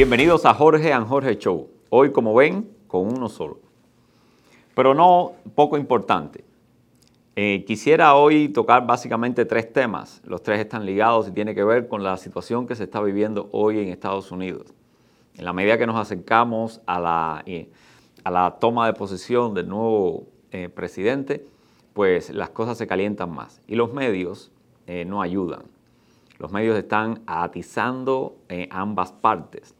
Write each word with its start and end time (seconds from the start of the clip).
Bienvenidos 0.00 0.46
a 0.46 0.54
Jorge 0.54 0.94
and 0.94 1.06
Jorge 1.06 1.36
Show. 1.36 1.68
Hoy, 1.90 2.10
como 2.10 2.34
ven, 2.34 2.74
con 2.86 3.02
uno 3.02 3.28
solo. 3.28 3.58
Pero 4.74 4.94
no 4.94 5.32
poco 5.54 5.76
importante. 5.76 6.42
Eh, 7.36 7.64
quisiera 7.66 8.14
hoy 8.14 8.48
tocar 8.48 8.86
básicamente 8.86 9.44
tres 9.44 9.70
temas. 9.70 10.22
Los 10.24 10.42
tres 10.42 10.58
están 10.58 10.86
ligados 10.86 11.28
y 11.28 11.32
tienen 11.32 11.54
que 11.54 11.64
ver 11.64 11.86
con 11.86 12.02
la 12.02 12.16
situación 12.16 12.66
que 12.66 12.76
se 12.76 12.84
está 12.84 13.02
viviendo 13.02 13.50
hoy 13.52 13.78
en 13.78 13.88
Estados 13.88 14.32
Unidos. 14.32 14.72
En 15.34 15.44
la 15.44 15.52
medida 15.52 15.76
que 15.76 15.86
nos 15.86 15.96
acercamos 15.96 16.80
a 16.86 16.98
la, 16.98 17.42
eh, 17.44 17.70
a 18.24 18.30
la 18.30 18.56
toma 18.58 18.86
de 18.86 18.94
posesión 18.94 19.52
del 19.52 19.68
nuevo 19.68 20.24
eh, 20.50 20.70
presidente, 20.70 21.44
pues 21.92 22.30
las 22.30 22.48
cosas 22.48 22.78
se 22.78 22.86
calientan 22.86 23.34
más. 23.34 23.60
Y 23.66 23.74
los 23.74 23.92
medios 23.92 24.50
no 25.06 25.20
ayudan. 25.20 25.64
Los 26.38 26.50
medios 26.50 26.76
están 26.76 27.22
atizando 27.26 28.38
ambas 28.70 29.12
partes 29.12 29.76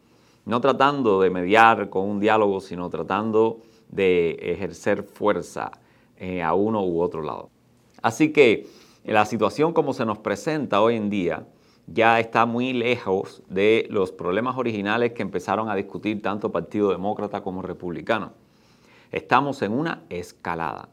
no 0.51 0.61
tratando 0.61 1.21
de 1.21 1.31
mediar 1.31 1.89
con 1.91 2.09
un 2.09 2.19
diálogo, 2.19 2.61
sino 2.61 2.91
tratando 2.91 3.61
de 3.89 4.33
ejercer 4.33 5.05
fuerza 5.05 5.71
eh, 6.17 6.43
a 6.43 6.55
uno 6.55 6.85
u 6.85 7.01
otro 7.01 7.23
lado. 7.23 7.51
Así 8.03 8.33
que 8.33 8.67
la 9.05 9.25
situación 9.27 9.73
como 9.73 9.93
se 9.93 10.05
nos 10.05 10.19
presenta 10.19 10.83
hoy 10.83 10.97
en 10.97 11.09
día 11.09 11.47
ya 11.87 12.19
está 12.19 12.47
muy 12.47 12.73
lejos 12.73 13.43
de 13.49 13.87
los 13.91 14.11
problemas 14.11 14.57
originales 14.57 15.13
que 15.13 15.23
empezaron 15.23 15.69
a 15.69 15.77
discutir 15.77 16.21
tanto 16.21 16.51
Partido 16.51 16.91
Demócrata 16.91 17.43
como 17.43 17.63
Republicano. 17.63 18.33
Estamos 19.13 19.63
en 19.63 19.73
una 19.73 20.03
escalada. 20.09 20.89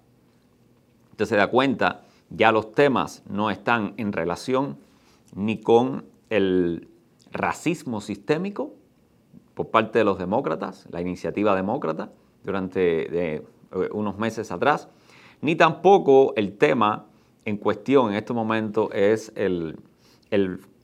Usted 1.12 1.26
se 1.26 1.36
da 1.36 1.48
cuenta, 1.48 2.04
ya 2.30 2.52
los 2.52 2.74
temas 2.74 3.24
no 3.28 3.50
están 3.50 3.96
en 3.98 4.14
relación 4.14 4.78
ni 5.36 5.60
con 5.60 6.06
el 6.30 6.90
racismo 7.32 8.02
sistémico, 8.02 8.74
por 9.58 9.72
parte 9.72 9.98
de 9.98 10.06
los 10.06 10.20
demócratas, 10.20 10.88
la 10.92 11.02
iniciativa 11.02 11.56
demócrata, 11.56 12.12
durante 12.44 13.38
eh, 13.38 13.42
unos 13.92 14.16
meses 14.20 14.52
atrás, 14.52 14.88
ni 15.42 15.56
tampoco 15.56 16.34
el 16.36 16.56
tema 16.60 17.08
en 17.44 17.58
cuestión 17.58 18.12
en 18.12 18.18
este 18.18 18.34
momento 18.34 18.92
es 18.94 19.34
el, 19.36 19.80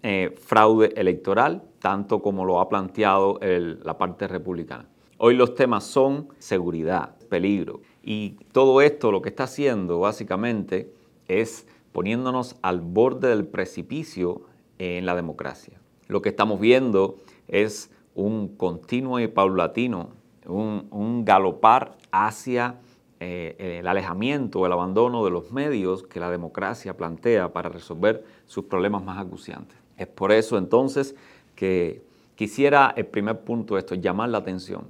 eh, 0.01 0.33
fraude 0.41 0.91
electoral, 0.95 1.61
tanto 1.77 2.23
como 2.23 2.45
lo 2.45 2.59
ha 2.59 2.67
planteado 2.67 3.39
la 3.41 3.95
parte 3.99 4.27
republicana. 4.27 4.89
Hoy 5.19 5.35
los 5.35 5.53
temas 5.53 5.83
son 5.83 6.29
seguridad, 6.39 7.15
peligro, 7.29 7.81
y 8.01 8.37
todo 8.53 8.81
esto 8.81 9.11
lo 9.11 9.21
que 9.21 9.29
está 9.29 9.43
haciendo 9.43 9.99
básicamente 9.99 10.91
es 11.27 11.67
poniéndonos 11.91 12.55
al 12.63 12.81
borde 12.81 13.27
del 13.27 13.45
precipicio 13.45 14.41
en 14.79 15.05
la 15.05 15.15
democracia. 15.15 15.79
Lo 16.07 16.23
que 16.23 16.29
estamos 16.29 16.59
viendo 16.59 17.17
es 17.47 17.92
un 18.15 18.49
continuo 18.49 19.19
y 19.19 19.27
paulatino, 19.27 20.09
un, 20.45 21.23
galopar 21.25 21.97
hacia 22.11 22.75
eh, 23.19 23.79
el 23.79 23.87
alejamiento, 23.87 24.65
el 24.65 24.71
abandono 24.71 25.23
de 25.23 25.31
los 25.31 25.51
medios 25.51 26.03
que 26.03 26.19
la 26.19 26.29
democracia 26.29 26.95
plantea 26.95 27.53
para 27.53 27.69
resolver 27.69 28.23
sus 28.45 28.65
problemas 28.65 29.03
más 29.03 29.17
acuciantes. 29.17 29.77
Es 29.97 30.07
por 30.07 30.31
eso 30.31 30.57
entonces 30.57 31.15
que 31.55 32.03
quisiera 32.35 32.93
el 32.95 33.05
primer 33.05 33.41
punto 33.41 33.75
de 33.75 33.81
esto, 33.81 33.95
llamar 33.95 34.29
la 34.29 34.39
atención. 34.39 34.85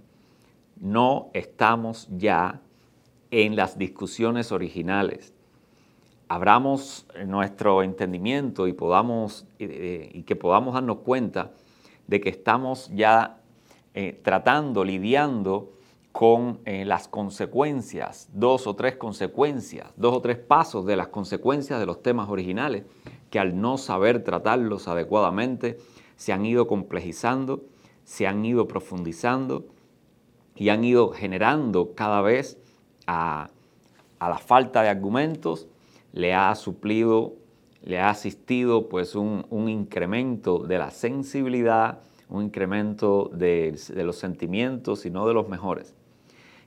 No 0.79 1.29
estamos 1.34 2.07
ya 2.17 2.61
en 3.31 3.55
las 3.55 3.78
discusiones 3.78 4.51
originales. 4.51 5.34
Abramos 6.28 7.05
nuestro 7.25 7.84
entendimiento 7.84 8.67
y, 8.67 8.73
podamos, 8.73 9.45
y 9.59 10.23
que 10.23 10.35
podamos 10.35 10.73
darnos 10.73 10.97
cuenta 11.00 11.51
de 12.08 12.22
que 12.22 12.30
estamos 12.30 12.90
ya 12.94 13.41
eh, 13.94 14.19
tratando, 14.24 14.84
lidiando 14.84 15.74
con 16.12 16.59
eh, 16.66 16.86
las 16.86 17.08
consecuencias, 17.08 18.30
dos 18.34 18.68
o 18.68 18.75
tres 18.75 18.97
consecuencias, 18.97 19.91
dos 19.97 20.14
o 20.16 20.22
tres 20.22 20.38
pasos 20.38 20.86
de 20.86 20.96
las 20.96 21.08
consecuencias 21.08 21.80
de 21.80 21.88
los 21.88 22.03
temas 22.03 22.30
originales, 22.30 22.84
que 23.31 23.40
al 23.40 23.59
no 23.59 23.80
saber 23.80 24.24
tratarlos 24.24 24.88
adecuadamente 24.88 25.78
se 26.16 26.31
han 26.31 26.46
ido 26.46 26.68
complejizando, 26.68 27.64
se 28.03 28.28
han 28.28 28.46
ido 28.46 28.68
profundizando 28.68 29.66
y 30.56 30.70
han 30.70 30.84
ido 30.84 31.09
generando 31.09 31.96
cada 31.96 32.22
vez 32.22 32.59
a, 33.08 33.50
la 34.20 34.38
falta 34.38 34.84
de 34.84 34.90
argumentos, 34.90 35.68
le 36.12 36.34
ha 36.34 36.53
suplido 36.56 37.34
le 37.83 37.99
ha 37.99 38.09
asistido 38.09 38.88
pues 38.88 39.13
un, 39.16 39.45
incremento 39.69 40.59
de 40.59 40.77
la 40.77 40.89
sensibilidad, 40.89 41.99
un 42.29 42.45
incremento 42.45 43.29
de, 43.33 43.77
los 43.95 44.16
sentimientos 44.16 45.05
y 45.05 45.09
no 45.09 45.27
de 45.27 45.33
los 45.33 45.49
mejores. 45.49 45.93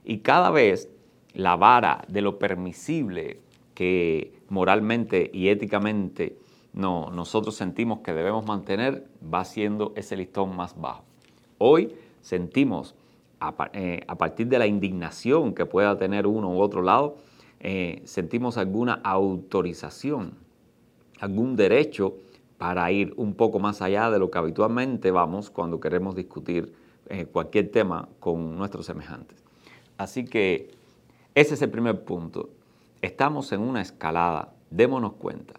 Y 0.05 0.19
cada 0.19 0.51
vez 0.51 0.89
la 1.33 1.55
vara 1.55 2.05
de 2.07 2.21
lo 2.21 2.37
permisible 2.39 3.41
que 3.73 4.39
moralmente 4.49 5.29
y 5.33 5.49
éticamente 5.49 6.37
no, 6.73 7.09
nosotros 7.11 7.55
sentimos 7.55 7.99
que 7.99 8.13
debemos 8.13 8.45
mantener 8.45 9.07
va 9.33 9.43
siendo 9.43 9.93
ese 9.95 10.15
listón 10.15 10.55
más 10.55 10.79
bajo. 10.79 11.03
Hoy 11.57 11.95
sentimos, 12.21 12.93
a, 13.39 13.53
eh, 13.73 14.05
partir 14.17 14.47
de 14.47 14.59
la 14.59 14.67
indignación 14.67 15.55
que 15.55 15.65
pueda 15.65 15.97
tener 15.97 16.27
uno 16.27 16.51
u 16.51 16.61
otro 16.61 16.83
lado, 16.83 17.17
eh, 17.59 18.03
sentimos 18.05 18.57
alguna 18.57 19.01
autorización 19.03 20.46
algún 21.19 21.55
derecho 21.55 22.15
para 22.57 22.91
ir 22.91 23.13
un 23.17 23.33
poco 23.33 23.59
más 23.59 23.81
allá 23.81 24.09
de 24.09 24.19
lo 24.19 24.31
que 24.31 24.37
habitualmente 24.37 25.11
vamos 25.11 25.49
cuando 25.49 25.79
queremos 25.79 26.15
discutir 26.15 26.73
eh, 27.09 27.25
cualquier 27.25 27.71
tema 27.71 28.09
con 28.19 28.57
nuestros 28.57 28.85
semejantes. 28.85 29.43
Así 29.97 30.25
que 30.25 30.71
ese 31.35 31.53
es 31.53 31.61
el 31.61 31.69
primer 31.69 32.03
punto. 32.03 32.49
Estamos 33.01 33.51
en 33.51 33.61
una 33.61 33.81
escalada, 33.81 34.53
démonos 34.69 35.13
cuenta. 35.13 35.53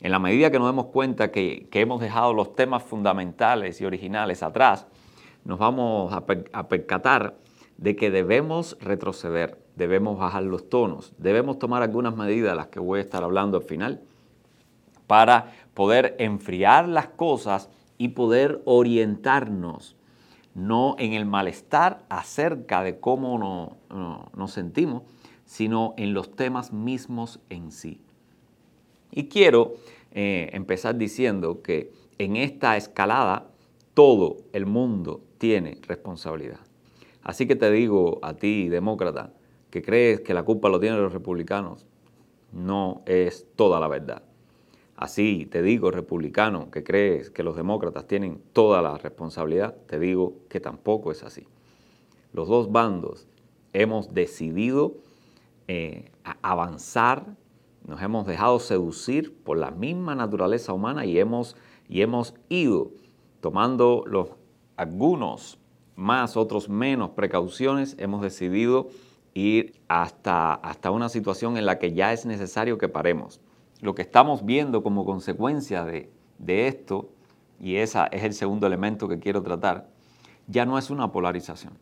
En 0.00 0.10
la 0.10 0.18
medida 0.18 0.50
que 0.50 0.58
nos 0.58 0.68
demos 0.68 0.86
cuenta 0.86 1.30
que, 1.30 1.68
hemos 1.72 2.00
dejado 2.00 2.34
los 2.34 2.56
temas 2.56 2.82
fundamentales 2.82 3.80
y 3.80 3.84
originales 3.84 4.42
atrás, 4.42 4.86
nos 5.44 5.60
vamos 5.60 6.12
a, 6.12 6.24
a 6.52 6.68
percatar 6.68 7.36
de 7.76 7.94
que 7.94 8.10
debemos 8.10 8.76
retroceder, 8.80 9.58
debemos 9.76 10.18
bajar 10.18 10.42
los 10.42 10.68
tonos, 10.68 11.12
debemos 11.18 11.58
tomar 11.60 11.82
algunas 11.82 12.16
medidas 12.16 12.56
las 12.56 12.66
que 12.66 12.80
voy 12.80 12.98
a 12.98 13.02
estar 13.02 13.22
hablando 13.22 13.58
al 13.58 13.64
final 13.64 14.02
para 15.12 15.52
poder 15.74 16.16
enfriar 16.18 16.88
las 16.88 17.06
cosas 17.08 17.68
y 17.98 18.08
poder 18.08 18.62
orientarnos, 18.64 19.94
no 20.54 20.96
en 20.98 21.12
el 21.12 21.26
malestar 21.26 22.02
acerca 22.08 22.82
de 22.82 22.98
cómo 22.98 23.76
nos 24.34 24.50
sentimos, 24.52 25.02
sino 25.44 25.92
en 25.98 26.14
los 26.14 26.34
temas 26.34 26.72
mismos 26.72 27.40
en 27.50 27.72
sí. 27.72 28.00
Y 29.10 29.28
quiero 29.28 29.74
eh, 30.12 30.48
empezar 30.54 30.96
diciendo 30.96 31.60
que 31.60 31.92
en 32.16 32.36
esta 32.36 32.78
escalada 32.78 33.50
todo 33.92 34.38
el 34.54 34.64
mundo 34.64 35.20
tiene 35.36 35.76
responsabilidad. 35.82 36.60
Así 37.22 37.46
que 37.46 37.54
te 37.54 37.70
digo 37.70 38.18
a 38.22 38.32
ti, 38.32 38.70
demócrata, 38.70 39.34
que 39.68 39.82
crees 39.82 40.22
que 40.22 40.32
la 40.32 40.42
culpa 40.42 40.70
lo 40.70 40.80
tienen 40.80 41.02
los 41.02 41.12
republicanos, 41.12 41.84
no 42.50 43.02
es 43.04 43.46
toda 43.56 43.78
la 43.78 43.88
verdad. 43.88 44.22
Así 45.02 45.46
te 45.46 45.62
digo, 45.62 45.90
republicano, 45.90 46.70
que 46.70 46.84
crees 46.84 47.28
que 47.28 47.42
los 47.42 47.56
demócratas 47.56 48.06
tienen 48.06 48.40
toda 48.52 48.80
la 48.82 48.96
responsabilidad, 48.98 49.74
te 49.88 49.98
digo 49.98 50.34
que 50.48 50.60
tampoco 50.60 51.10
es 51.10 51.24
así. 51.24 51.44
Los 52.32 52.46
dos 52.46 52.70
bandos 52.70 53.26
hemos 53.72 54.14
decidido 54.14 54.94
eh, 55.66 56.12
avanzar, 56.40 57.34
nos 57.84 58.00
hemos 58.00 58.28
dejado 58.28 58.60
seducir 58.60 59.34
por 59.42 59.58
la 59.58 59.72
misma 59.72 60.14
naturaleza 60.14 60.72
humana 60.72 61.04
y 61.04 61.18
hemos, 61.18 61.56
y 61.88 62.02
hemos 62.02 62.34
ido 62.48 62.92
tomando 63.40 64.04
los, 64.06 64.28
algunos 64.76 65.58
más, 65.96 66.36
otros 66.36 66.68
menos 66.68 67.10
precauciones, 67.10 67.96
hemos 67.98 68.22
decidido 68.22 68.86
ir 69.34 69.74
hasta, 69.88 70.54
hasta 70.54 70.92
una 70.92 71.08
situación 71.08 71.56
en 71.56 71.66
la 71.66 71.80
que 71.80 71.92
ya 71.92 72.12
es 72.12 72.24
necesario 72.24 72.78
que 72.78 72.88
paremos 72.88 73.40
lo 73.82 73.96
que 73.96 74.02
estamos 74.02 74.46
viendo 74.46 74.82
como 74.82 75.04
consecuencia 75.04 75.84
de, 75.84 76.08
esto, 76.46 77.10
y 77.60 77.76
ese 77.76 77.98
es 78.12 78.22
el 78.22 78.32
segundo 78.32 78.66
elemento 78.66 79.08
que 79.08 79.18
quiero 79.18 79.42
tratar, 79.42 79.88
ya 80.46 80.64
no 80.64 80.78
es 80.78 80.88
una 80.88 81.10
polarización. 81.10 81.74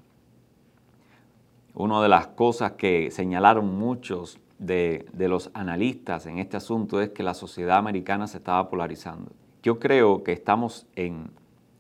Una 1.75 2.03
de 2.03 2.09
las 2.09 2.27
cosas 2.29 2.73
que 2.73 3.11
señalaron 3.11 3.79
muchos 3.79 4.39
de, 4.59 5.07
los 5.13 5.51
analistas 5.53 6.25
en 6.25 6.39
este 6.39 6.57
asunto 6.57 7.03
es 7.03 7.11
que 7.11 7.23
la 7.23 7.35
sociedad 7.35 7.77
americana 7.77 8.27
se 8.27 8.39
estaba 8.39 8.71
polarizando. 8.71 9.31
Yo 9.63 9.79
creo 9.79 10.25
que 10.25 10.33
estamos 10.33 10.87
en, 10.97 11.31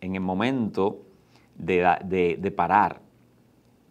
el 0.03 0.21
momento 0.21 1.01
de, 1.57 2.37
de 2.39 2.51
parar 2.51 3.01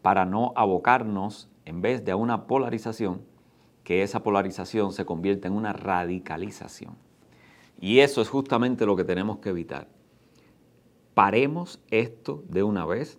para 0.03 0.25
no 0.25 0.53
abocarnos, 0.55 1.49
en 1.65 1.81
vez 1.81 2.05
de 2.05 2.11
a 2.11 2.15
una 2.15 2.45
polarización, 2.45 3.21
que 3.89 4.03
esa 4.03 4.21
polarización 4.21 4.93
se 4.93 5.03
convierta 5.03 5.47
en 5.47 5.55
una 5.55 5.73
radicalización. 5.73 6.95
Y 7.81 8.01
eso 8.01 8.21
es 8.21 8.29
justamente 8.29 8.85
lo 8.85 8.95
que 8.95 9.03
tenemos 9.03 9.39
que 9.39 9.49
evitar. 9.49 9.87
paremos 11.15 11.81
esto 11.89 12.43
de 12.49 12.61
una 12.61 12.85
vez. 12.85 13.17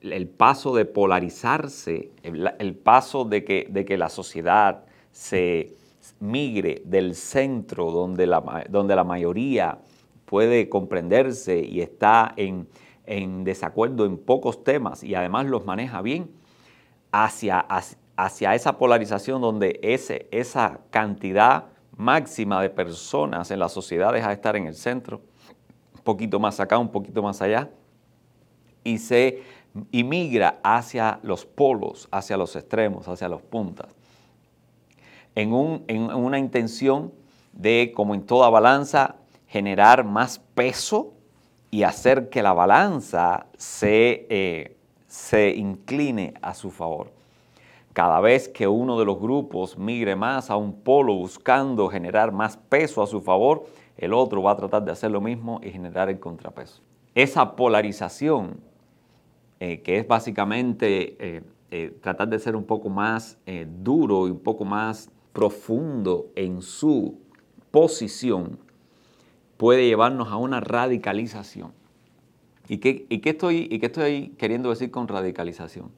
El 0.00 0.26
paso 0.26 0.74
de 0.74 0.84
polarizarse, 0.84 2.10
el, 2.24 2.74
paso 2.74 3.24
de 3.24 3.44
que, 3.44 3.68
de 3.70 3.84
que 3.84 3.96
la 3.96 4.08
sociedad 4.08 4.84
se 5.12 5.76
migre 6.18 6.82
del 6.84 7.14
centro 7.14 7.92
donde 7.92 8.26
la, 8.26 8.64
donde 8.68 8.96
la 8.96 9.04
mayoría 9.04 9.78
puede 10.24 10.68
comprenderse 10.68 11.60
y 11.60 11.82
está 11.82 12.34
en, 12.36 12.66
desacuerdo 13.44 14.06
en 14.06 14.18
pocos 14.18 14.64
temas 14.64 15.04
y 15.04 15.14
además 15.14 15.46
los 15.46 15.64
maneja 15.64 16.02
bien, 16.02 16.32
hacia, 17.12 17.64
esa 18.16 18.78
polarización 18.78 19.40
donde 19.40 19.78
ese, 19.82 20.28
esa 20.30 20.80
cantidad 20.90 21.66
máxima 21.96 22.60
de 22.62 22.70
personas 22.70 23.50
en 23.50 23.58
la 23.58 23.68
sociedad 23.68 24.12
deja 24.12 24.28
de 24.28 24.34
estar 24.34 24.56
en 24.56 24.66
el 24.66 24.74
centro, 24.74 25.20
un 25.94 26.02
poquito 26.02 26.38
más 26.38 26.60
acá, 26.60 26.78
un 26.78 26.90
poquito 26.90 27.22
más 27.22 27.40
allá, 27.42 27.70
y 28.82 28.98
se 28.98 29.42
migra 29.90 30.60
hacia 30.62 31.18
los 31.22 31.44
polos, 31.46 32.08
hacia 32.10 32.36
los 32.36 32.54
extremos, 32.56 33.08
hacia 33.08 33.28
los 33.28 33.42
puntas 33.42 33.88
en, 35.34 35.52
una 35.52 36.38
intención 36.38 37.12
de, 37.52 37.92
como 37.94 38.14
en 38.14 38.24
toda 38.24 38.48
balanza, 38.50 39.16
generar 39.46 40.04
más 40.04 40.38
peso 40.38 41.14
y 41.70 41.82
hacer 41.82 42.28
que 42.28 42.42
la 42.42 42.52
balanza 42.52 43.46
se, 43.56 44.26
eh, 44.28 44.76
se 45.06 45.50
incline 45.50 46.34
a 46.40 46.54
su 46.54 46.70
favor. 46.70 47.12
Cada 47.94 48.20
vez 48.20 48.48
que 48.48 48.66
uno 48.66 48.98
de 48.98 49.04
los 49.04 49.20
grupos 49.20 49.78
migre 49.78 50.16
más 50.16 50.50
a 50.50 50.56
un 50.56 50.82
polo 50.82 51.14
buscando 51.14 51.88
generar 51.88 52.32
más 52.32 52.56
peso 52.56 53.04
a 53.04 53.06
su 53.06 53.20
favor, 53.20 53.66
el 53.96 54.12
otro 54.12 54.42
va 54.42 54.50
a 54.50 54.56
tratar 54.56 54.84
de 54.84 54.90
hacer 54.90 55.12
lo 55.12 55.20
mismo 55.20 55.60
y 55.62 55.70
generar 55.70 56.08
el 56.08 56.18
contrapeso. 56.18 56.82
Esa 57.14 57.54
polarización, 57.54 58.58
eh, 59.60 59.80
que 59.82 59.98
es 59.98 60.08
básicamente 60.08 61.16
eh, 61.70 61.96
tratar 62.00 62.26
de 62.28 62.40
ser 62.40 62.56
un 62.56 62.64
poco 62.64 62.88
más 62.88 63.38
duro 63.80 64.26
y 64.26 64.32
un 64.32 64.40
poco 64.40 64.64
más 64.64 65.08
profundo 65.32 66.32
en 66.34 66.62
su 66.62 67.16
posición 67.70 68.58
puede 69.56 69.86
llevarnos 69.86 70.28
a 70.28 70.36
una 70.36 70.58
radicalización. 70.58 71.72
¿Y 72.66 72.74
estoy, 73.28 73.68
¿Y 73.70 73.78
qué 73.78 73.86
estoy 73.86 74.34
queriendo 74.36 74.70
decir 74.70 74.90
con 74.90 75.06
radicalización? 75.06 75.90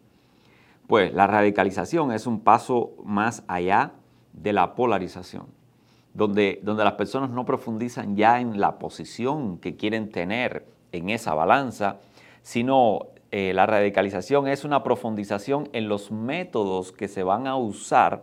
Pues 0.87 1.13
la 1.13 1.27
radicalización 1.27 2.13
es 2.13 2.27
un 2.27 2.41
paso 2.41 2.95
más 3.05 3.43
allá 3.49 3.93
de 4.33 4.53
la 4.53 4.75
polarización, 4.75 5.47
donde, 6.15 6.61
donde 6.63 6.85
las 6.85 6.95
personas 6.95 7.31
no 7.31 7.45
profundizan 7.45 8.17
ya 8.17 8.41
en 8.41 8.61
la 8.61 8.79
posición 8.79 9.59
que 9.59 9.77
quieren 9.77 10.11
tener 10.11 10.67
en 10.93 11.11
esa 11.11 11.35
balanza, 11.35 11.99
sino 12.43 13.07
eh, 13.33 13.53
la 13.55 13.67
radicalización 13.67 14.47
es 14.47 14.65
una 14.65 14.83
profundización 14.85 15.69
en 15.73 15.89
los 15.89 16.13
métodos 16.13 16.93
que 16.93 17.09
se 17.09 17.23
van 17.23 17.47
a 17.47 17.57
usar 17.57 18.23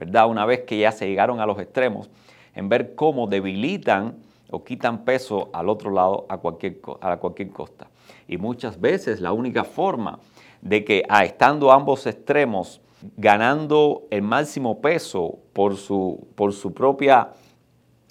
¿verdad? 0.00 0.28
Una 0.28 0.46
vez 0.46 0.62
que 0.62 0.78
ya 0.78 0.90
se 0.90 1.06
llegaron 1.06 1.40
a 1.40 1.46
los 1.46 1.58
extremos, 1.60 2.10
en 2.54 2.70
ver 2.70 2.94
cómo 2.94 3.26
debilitan 3.26 4.16
o 4.50 4.64
quitan 4.64 5.04
peso 5.04 5.50
al 5.52 5.68
otro 5.68 5.90
lado 5.90 6.26
a 6.28 6.38
cualquier, 6.38 6.80
a 7.02 7.18
cualquier 7.18 7.50
costa. 7.50 7.88
Y 8.26 8.38
muchas 8.38 8.80
veces 8.80 9.20
la 9.20 9.32
única 9.32 9.62
forma 9.62 10.18
de 10.62 10.84
que 10.84 11.04
a, 11.08 11.24
estando 11.24 11.72
ambos 11.72 12.06
extremos 12.06 12.80
ganando 13.16 14.06
el 14.10 14.22
máximo 14.22 14.80
peso 14.80 15.38
por 15.52 15.76
su, 15.76 16.28
por 16.34 16.52
su 16.52 16.74
propia, 16.74 17.30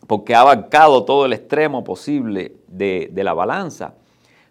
porque 0.07 0.33
ha 0.33 0.41
abarcado 0.41 1.05
todo 1.05 1.25
el 1.25 1.33
extremo 1.33 1.83
posible 1.83 2.55
de, 2.67 3.09
de 3.11 3.23
la 3.23 3.33
balanza, 3.33 3.93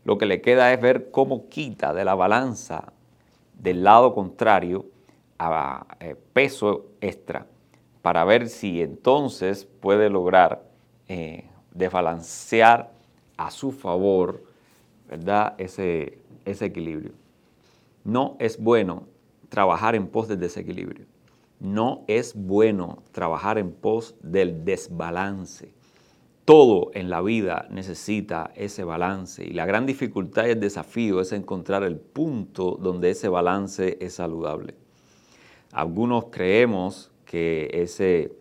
lo 0.05 0.17
que 0.17 0.27
le 0.27 0.41
queda 0.41 0.73
es 0.73 0.81
ver 0.81 1.11
cómo 1.11 1.49
quita 1.49 1.93
de 1.93 2.05
la 2.05 2.15
balanza 2.15 2.93
del 3.55 3.83
lado 3.83 4.15
contrario 4.15 4.87
a 5.39 5.87
eh, 6.01 6.15
peso 6.33 6.87
extra 7.01 7.47
para 8.03 8.25
ver 8.25 8.49
si 8.49 8.81
entonces 8.81 9.67
puede 9.81 10.09
lograr 10.09 10.63
eh, 11.09 11.45
desbalancear 11.73 12.91
a 13.37 13.51
su 13.51 13.73
favor 13.73 14.49
¿verdad? 15.09 15.55
Ese, 15.59 16.19
ese 16.45 16.67
equilibrio. 16.67 17.13
No 18.05 18.37
es 18.39 18.59
bueno 18.59 19.07
trabajar 19.49 19.95
en 19.95 20.09
pos 20.09 20.29
del 20.29 20.41
desequilibrio. 20.41 21.07
No 21.61 22.05
es 22.07 22.35
bueno 22.35 23.03
trabajar 23.13 23.59
en 23.59 23.73
pos 23.73 24.15
del 24.23 24.65
desbalance. 24.65 25.73
Todo 26.45 26.91
en 26.95 27.11
la 27.11 27.21
vida 27.21 27.67
necesita 27.71 28.53
ese 28.55 28.85
balance 28.85 29.45
y 29.45 29.51
la 29.51 29.67
gran 29.67 29.85
dificultad 29.85 30.47
y 30.47 30.51
el 30.51 30.61
desafío 30.61 31.21
es 31.21 31.33
encontrar 31.33 31.83
el 31.83 31.97
punto 31.97 32.79
donde 32.81 33.11
ese 33.11 33.29
balance 33.29 33.99
es 34.01 34.15
saludable. 34.15 34.75
Algunos 35.73 36.27
creemos 36.31 37.11
que 37.27 37.69
ese, 37.75 38.33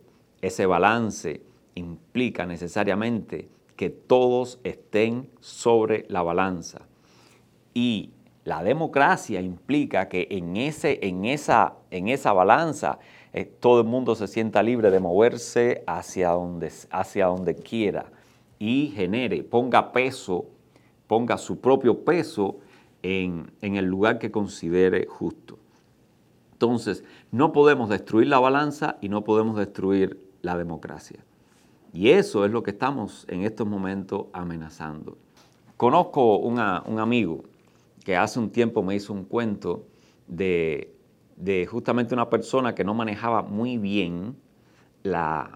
ese 0.42 0.66
balance 0.66 1.42
implica 1.76 2.46
necesariamente 2.46 3.50
que 3.76 3.90
todos 3.90 4.60
estén 4.64 5.30
sobre 5.42 6.06
la 6.08 6.24
balanza. 6.24 6.88
Y 7.74 8.12
la 8.48 8.64
democracia 8.64 9.42
implica 9.42 10.08
que 10.08 10.26
en, 10.32 10.56
ese, 10.56 11.06
en, 11.06 11.26
esa, 11.26 11.74
en 11.92 12.08
esa 12.08 12.32
balanza 12.32 12.98
eh, 13.34 13.44
todo 13.44 13.82
el 13.82 13.88
mundo 13.88 14.16
se 14.16 14.26
sienta 14.26 14.64
libre 14.64 14.90
de 14.90 15.02
moverse 15.02 15.84
hacia 15.86 16.30
donde, 16.30 16.72
hacia 16.90 17.26
donde 17.26 17.56
quiera 17.56 18.06
y 18.58 18.94
genere, 18.96 19.44
ponga 19.44 19.92
peso, 19.92 20.46
ponga 21.08 21.38
su 21.38 21.60
propio 21.60 22.06
peso 22.06 22.60
en, 23.04 23.52
en 23.62 23.76
el 23.76 23.84
lugar 23.84 24.18
que 24.18 24.32
considere 24.32 25.08
justo. 25.08 25.60
Entonces, 26.54 27.04
no 27.34 27.52
podemos 27.52 27.90
destruir 27.90 28.28
la 28.28 28.40
balanza 28.40 28.96
y 29.02 29.10
no 29.10 29.26
podemos 29.26 29.58
destruir 29.58 30.22
la 30.42 30.58
democracia. 30.58 31.20
Y 31.92 32.12
eso 32.12 32.46
es 32.46 32.52
lo 32.52 32.64
que 32.64 32.72
estamos 32.72 33.26
en 33.28 33.44
estos 33.44 33.68
momentos 33.68 34.28
amenazando. 34.32 35.18
Conozco 35.76 36.38
un 36.38 36.60
amigo 36.60 37.44
que 38.08 38.16
hace 38.16 38.40
un 38.40 38.52
tiempo 38.52 38.84
me 38.84 38.96
hizo 38.96 39.12
un 39.12 39.26
cuento 39.26 39.86
de, 40.28 40.96
justamente 41.70 42.14
una 42.14 42.30
persona 42.30 42.74
que 42.74 42.86
no 42.86 42.94
manejaba 42.94 43.42
muy 43.42 43.78
bien 43.78 44.38
las 45.04 45.50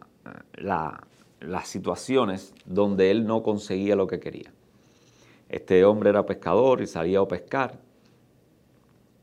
situaciones 1.63 2.53
donde 2.65 3.09
él 3.09 3.25
no 3.25 3.41
conseguía 3.41 3.95
lo 3.95 4.05
que 4.05 4.19
quería. 4.19 4.51
Este 5.47 5.85
hombre 5.85 6.09
era 6.09 6.25
pescador 6.25 6.81
y 6.81 6.87
salía 6.87 7.21
a 7.21 7.25
pescar. 7.29 7.79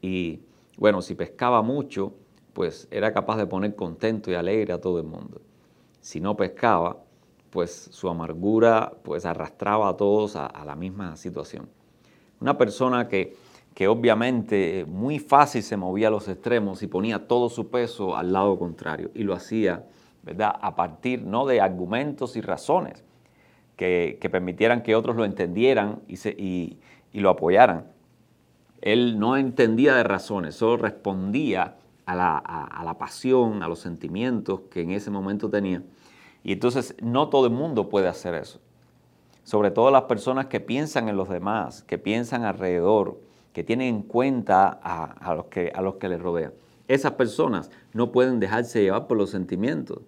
Y 0.00 0.40
bueno, 0.78 1.02
si 1.02 1.14
pescaba 1.14 1.60
mucho, 1.60 2.14
pues 2.54 2.88
era 2.90 3.12
capaz 3.12 3.36
de 3.36 3.46
poner 3.46 3.76
contento 3.76 4.30
y 4.30 4.36
alegre 4.36 4.72
a 4.72 4.80
todo 4.80 5.00
el 5.00 5.04
mundo. 5.06 5.42
Si 6.00 6.18
no 6.18 6.34
pescaba, 6.34 6.96
pues 7.50 7.90
su 7.92 8.08
amargura 8.08 8.94
pues 9.02 9.26
arrastraba 9.26 9.90
a 9.90 9.98
todos 9.98 10.34
a, 10.34 10.64
la 10.64 10.76
misma 10.76 11.14
situación. 11.16 11.68
Una 12.40 12.56
persona 12.56 13.08
que, 13.08 13.36
que 13.74 13.88
obviamente 13.88 14.84
muy 14.88 15.18
fácil 15.18 15.62
se 15.62 15.76
movía 15.76 16.08
a 16.08 16.10
los 16.10 16.28
extremos 16.28 16.82
y 16.82 16.86
ponía 16.86 17.28
todo 17.28 17.48
su 17.48 17.70
peso 17.70 18.16
al 18.16 18.32
lado 18.32 18.58
contrario 18.58 19.10
y 19.14 19.22
lo 19.22 19.34
hacía, 19.34 19.84
¿verdad? 20.22 20.52
A 20.60 20.74
partir 20.74 21.22
no 21.22 21.46
de 21.46 21.60
argumentos 21.60 22.36
y 22.36 22.40
razones 22.40 23.04
que, 23.78 24.28
permitieran 24.30 24.82
que 24.82 24.96
otros 24.96 25.16
lo 25.16 25.24
entendieran 25.24 26.00
y, 26.08 26.78
lo 27.12 27.30
apoyaran, 27.30 27.86
él 28.80 29.18
no 29.18 29.36
entendía 29.36 29.94
de 29.94 30.02
razones, 30.02 30.56
solo 30.56 30.76
respondía 30.76 31.76
a 32.04 32.14
la, 32.14 32.96
pasión, 32.98 33.62
a 33.62 33.68
los 33.68 33.78
sentimientos 33.78 34.62
que 34.70 34.82
en 34.82 34.90
ese 34.90 35.10
momento 35.10 35.48
tenía. 35.48 35.82
Y 36.42 36.52
entonces 36.52 36.96
no 37.00 37.28
todo 37.28 37.46
el 37.46 37.52
mundo 37.52 37.88
puede 37.88 38.08
hacer 38.08 38.34
eso. 38.34 38.60
Sobre 39.48 39.70
todo 39.70 39.90
las 39.90 40.02
personas 40.02 40.44
que 40.48 40.60
piensan 40.60 41.08
en 41.08 41.16
los 41.16 41.30
demás, 41.30 41.82
que 41.82 41.96
piensan 41.96 42.44
alrededor, 42.44 43.18
que 43.54 43.64
tienen 43.64 43.88
en 43.88 44.02
cuenta 44.02 44.68
a, 44.68 45.34
los, 45.34 45.46
que, 45.46 45.72
a 45.74 45.80
los 45.80 45.94
que 45.94 46.10
les 46.10 46.20
rodean. 46.20 46.52
Esas 46.86 47.12
personas 47.12 47.70
no 47.94 48.12
pueden 48.12 48.40
dejarse 48.40 48.82
llevar 48.82 49.06
por 49.06 49.16
los 49.16 49.30
sentimientos. 49.30 50.00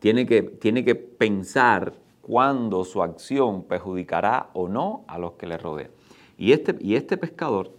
Tiene 0.00 0.26
que, 0.26 0.42
tiene 0.42 0.84
que 0.84 0.96
pensar 0.96 1.92
cuándo 2.20 2.84
su 2.84 3.00
acción 3.00 3.62
perjudicará 3.62 4.50
o 4.54 4.66
no 4.66 5.04
a 5.06 5.20
los 5.20 5.34
que 5.34 5.46
le 5.46 5.56
rodean. 5.56 5.92
Y 6.36 6.50
este, 6.50 6.74
y 6.80 6.96
este 6.96 7.16
pescador 7.16 7.70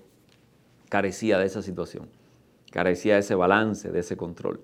carecía 0.88 1.38
de 1.40 1.46
esa 1.46 1.62
situación, 1.62 2.08
carecía 2.72 3.16
de 3.16 3.20
ese 3.20 3.36
balance, 3.36 3.92
de 3.92 4.00
ese 4.00 4.16
control. 4.16 4.62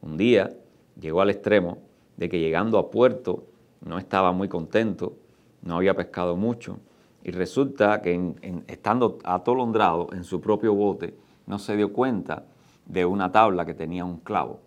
Un 0.00 0.16
día 0.16 0.56
llegó 0.98 1.20
al 1.20 1.28
extremo 1.28 1.76
de 2.16 2.30
que 2.30 2.40
llegando 2.40 2.78
a 2.78 2.90
puerto 2.90 3.44
no 3.80 3.98
estaba 3.98 4.32
muy 4.32 4.48
contento, 4.48 5.14
no 5.62 5.76
había 5.76 5.94
pescado 5.94 6.36
mucho 6.36 6.78
y 7.22 7.30
resulta 7.30 8.00
que 8.00 8.34
estando 8.66 9.18
atolondrado 9.24 10.08
en 10.12 10.24
su 10.24 10.40
propio 10.40 10.74
bote 10.74 11.14
no 11.46 11.58
se 11.58 11.76
dio 11.76 11.92
cuenta 11.92 12.44
de 12.86 13.04
una 13.04 13.30
tabla 13.30 13.66
que 13.66 13.74
tenía 13.74 14.04
un 14.04 14.18
clavo. 14.18 14.60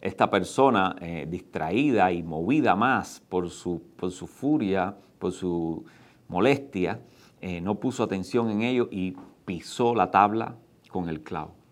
Esta 0.00 0.30
persona 0.30 0.96
eh, 1.00 1.26
distraída 1.28 2.12
y 2.12 2.22
movida 2.22 2.76
más 2.76 3.22
por 3.28 3.48
su, 3.48 3.80
furia, 4.26 4.94
por 5.18 5.32
su 5.32 5.84
molestia, 6.28 7.00
eh, 7.40 7.60
no 7.60 7.76
puso 7.76 8.02
atención 8.02 8.50
en 8.50 8.62
ello 8.62 8.88
y 8.90 9.16
pisó 9.44 9.94
la 9.94 10.10
tabla 10.10 10.56
con 10.90 11.08
el 11.08 11.22
clavo. 11.22 11.63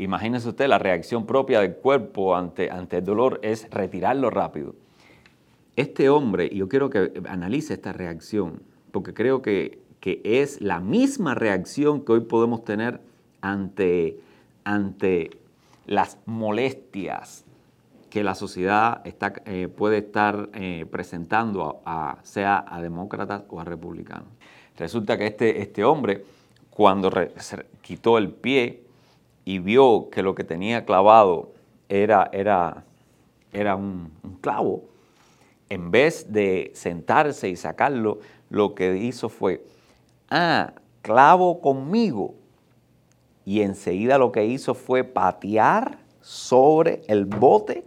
Imagínese 0.00 0.48
usted, 0.48 0.66
la 0.66 0.78
reacción 0.78 1.26
propia 1.26 1.60
del 1.60 1.74
cuerpo 1.74 2.34
ante, 2.34 2.70
ante 2.70 2.96
el 2.96 3.04
dolor 3.04 3.38
es 3.42 3.68
retirarlo 3.70 4.30
rápido. 4.30 4.74
Este 5.76 6.08
hombre, 6.08 6.48
yo 6.54 6.70
quiero 6.70 6.88
que 6.88 7.20
analice 7.28 7.74
esta 7.74 7.92
reacción, 7.92 8.62
porque 8.92 9.12
creo 9.12 9.42
que, 9.42 9.78
que 10.00 10.22
es 10.24 10.62
la 10.62 10.80
misma 10.80 11.34
reacción 11.34 12.02
que 12.02 12.12
hoy 12.12 12.20
podemos 12.20 12.64
tener 12.64 13.02
ante, 13.42 14.18
ante 14.64 15.32
las 15.84 16.16
molestias 16.24 17.44
que 18.08 18.24
la 18.24 18.34
sociedad 18.34 19.02
está, 19.04 19.34
eh, 19.44 19.68
puede 19.68 19.98
estar 19.98 20.48
eh, 20.54 20.86
presentando, 20.90 21.82
a, 21.84 22.20
sea 22.22 22.64
a 22.66 22.80
demócratas 22.80 23.42
o 23.50 23.60
a 23.60 23.64
republicanos. 23.64 24.28
Resulta 24.78 25.18
que 25.18 25.26
este, 25.26 25.60
este 25.60 25.84
hombre, 25.84 26.24
cuando 26.70 27.10
quitó 27.82 28.16
el 28.16 28.30
pie 28.30 28.88
y 29.44 29.58
vio 29.58 30.10
que 30.10 30.22
lo 30.22 30.34
que 30.34 30.44
tenía 30.44 30.84
clavado 30.84 31.52
era, 31.88 32.30
era, 32.32 32.84
era 33.52 33.76
un, 33.76 34.12
clavo, 34.40 34.84
en 35.68 35.90
vez 35.90 36.32
de 36.32 36.70
sentarse 36.74 37.48
y 37.48 37.56
sacarlo, 37.56 38.18
lo 38.48 38.74
que 38.74 38.96
hizo 38.96 39.28
fue, 39.28 39.64
ah, 40.30 40.72
clavo 41.02 41.60
conmigo. 41.60 42.34
Y 43.44 43.62
enseguida 43.62 44.18
lo 44.18 44.32
que 44.32 44.44
hizo 44.44 44.74
fue 44.74 45.04
patear 45.04 45.98
sobre 46.20 47.02
el 47.08 47.24
bote 47.24 47.84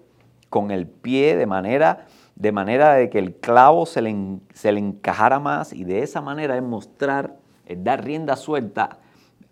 con 0.50 0.72
el 0.72 0.88
pie 0.88 1.36
de 1.36 1.46
manera, 1.46 2.08
de 2.36 2.52
manera 2.52 2.94
de 2.96 3.10
que 3.10 3.20
el 3.20 3.36
clavo 3.36 3.86
se 3.86 4.02
le, 4.02 4.16
se 4.54 4.72
le 4.72 4.80
encajara 4.80 5.40
más 5.40 5.72
y 5.74 5.84
de 5.84 6.04
esa 6.04 6.22
manera 6.22 6.58
es 6.58 6.64
mostrar, 6.64 7.36
es 7.66 7.84
dar 7.84 8.04
rienda 8.04 8.36
suelta 8.36 8.98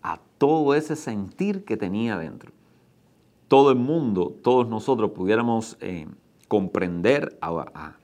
a 0.02 0.20
todo 0.38 0.74
ese 0.74 0.96
sentir 0.96 1.64
que 1.64 1.76
tenía 1.76 2.18
dentro. 2.18 2.52
Todo 3.48 3.70
el 3.70 3.78
mundo, 3.78 4.34
todos 4.42 4.68
nosotros 4.68 5.10
pudiéramos 5.12 5.76
eh, 5.80 6.06
comprender 6.48 7.38
a, 7.40 7.96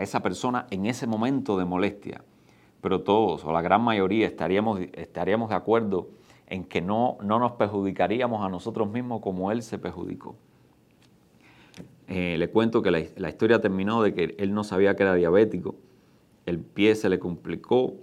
esa 0.00 0.20
persona 0.20 0.66
en 0.70 0.86
ese 0.86 1.06
momento 1.06 1.56
de 1.56 1.64
molestia, 1.64 2.22
pero 2.80 3.02
todos 3.02 3.44
o 3.44 3.52
la 3.52 3.62
gran 3.62 3.82
mayoría 3.82 4.26
estaríamos, 4.26 4.80
estaríamos 4.92 5.48
de 5.48 5.56
acuerdo 5.56 6.08
en 6.46 6.64
que 6.64 6.80
no, 6.80 7.16
no 7.22 7.38
nos 7.38 7.52
perjudicaríamos 7.52 8.44
a 8.44 8.48
nosotros 8.48 8.90
mismos 8.90 9.20
como 9.20 9.50
él 9.50 9.62
se 9.62 9.78
perjudicó. 9.78 10.36
Eh, 12.08 12.36
le 12.38 12.48
cuento 12.48 12.82
que 12.82 12.90
la, 12.90 13.28
historia 13.28 13.60
terminó 13.60 14.02
de 14.02 14.14
que 14.14 14.34
él 14.38 14.54
no 14.54 14.64
sabía 14.64 14.96
que 14.96 15.02
era 15.02 15.14
diabético, 15.14 15.76
el 16.46 16.58
pie 16.58 16.94
se 16.94 17.10
le 17.10 17.18
complicó 17.18 17.94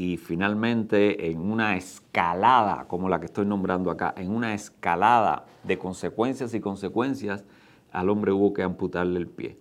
y 0.00 0.16
finalmente 0.16 1.30
en 1.30 1.42
una 1.42 1.76
escalada, 1.76 2.88
como 2.88 3.10
la 3.10 3.20
que 3.20 3.26
estoy 3.26 3.44
nombrando 3.44 3.90
acá, 3.90 4.14
en 4.16 4.30
una 4.30 4.54
escalada 4.54 5.44
de 5.62 5.76
consecuencias 5.76 6.54
y 6.54 6.60
consecuencias, 6.60 7.44
al 7.92 8.08
hombre 8.08 8.32
hubo 8.32 8.54
que 8.54 8.62
amputarle 8.62 9.18
el 9.18 9.26
pie. 9.26 9.58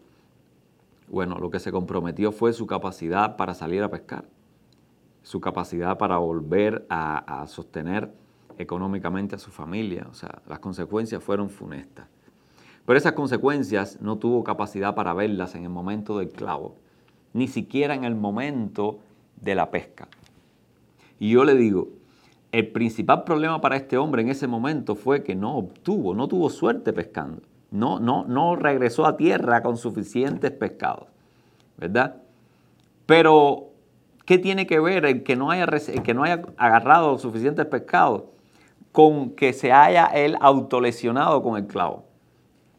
Bueno, 1.10 1.39
lo 1.39 1.50
que 1.50 1.60
se 1.60 1.74
comprometió 1.74 2.31
fue 2.31 2.53
su 2.53 2.67
capacidad 2.67 3.36
para 3.36 3.53
salir 3.53 3.84
a 3.84 3.91
pescar, 3.91 4.24
su 5.24 5.41
capacidad 5.41 5.98
para 5.98 6.17
volver 6.19 6.86
a 6.88 7.43
sostener 7.48 8.10
económicamente 8.58 9.36
a 9.36 9.39
su 9.39 9.51
familia. 9.51 10.08
O 10.10 10.13
sea, 10.13 10.41
las 10.48 10.60
consecuencias 10.60 11.22
fueron 11.22 11.50
funestas. 11.50 12.08
Pero 12.86 12.98
esas 12.98 13.12
consecuencias 13.12 14.00
no 14.00 14.17
tuvo 14.17 14.46
capacidad 14.46 14.96
para 14.96 15.13
verlas 15.13 15.53
en 15.55 15.63
el 15.63 15.69
momento 15.69 16.17
del 16.17 16.29
clavo, 16.29 16.77
ni 17.34 17.50
siquiera 17.50 17.93
en 17.93 18.05
el 18.05 18.15
momento 18.15 19.00
de 19.41 19.55
la 19.55 19.69
pesca. 19.69 20.08
Y 21.20 21.32
yo 21.32 21.44
le 21.44 21.56
digo, 21.56 21.90
el 22.52 22.68
principal 22.70 23.24
problema 23.24 23.62
para 23.62 23.76
este 23.76 23.98
hombre 23.98 24.22
en 24.22 24.30
ese 24.30 24.48
momento 24.48 24.96
fue 24.96 25.24
que 25.24 25.36
no 25.36 25.56
obtuvo, 25.56 26.16
no 26.16 26.28
tuvo 26.28 26.50
suerte 26.50 26.94
pescando. 26.94 27.42
No, 27.72 28.00
no, 28.00 28.26
no 28.26 28.56
regresó 28.56 29.06
a 29.06 29.16
tierra 29.16 29.62
con 29.62 29.78
suficientes 29.78 30.52
pescados, 30.52 31.08
¿verdad? 31.78 32.16
Pero, 33.06 33.70
¿qué 34.26 34.40
tiene 34.40 34.66
que 34.66 34.80
ver 34.80 35.06
el 35.06 35.24
que 35.24 35.36
no 35.36 35.52
haya, 35.52 35.68
que 36.04 36.14
no 36.16 36.24
haya 36.24 36.42
agarrado 36.58 37.20
suficientes 37.20 37.68
pescados 37.68 38.24
con 38.92 39.32
que 39.32 39.54
se 39.54 39.72
haya 39.72 40.06
él 40.06 40.36
autolesionado 40.42 41.44
con 41.44 41.58
el 41.58 41.68
clavo? 41.68 42.06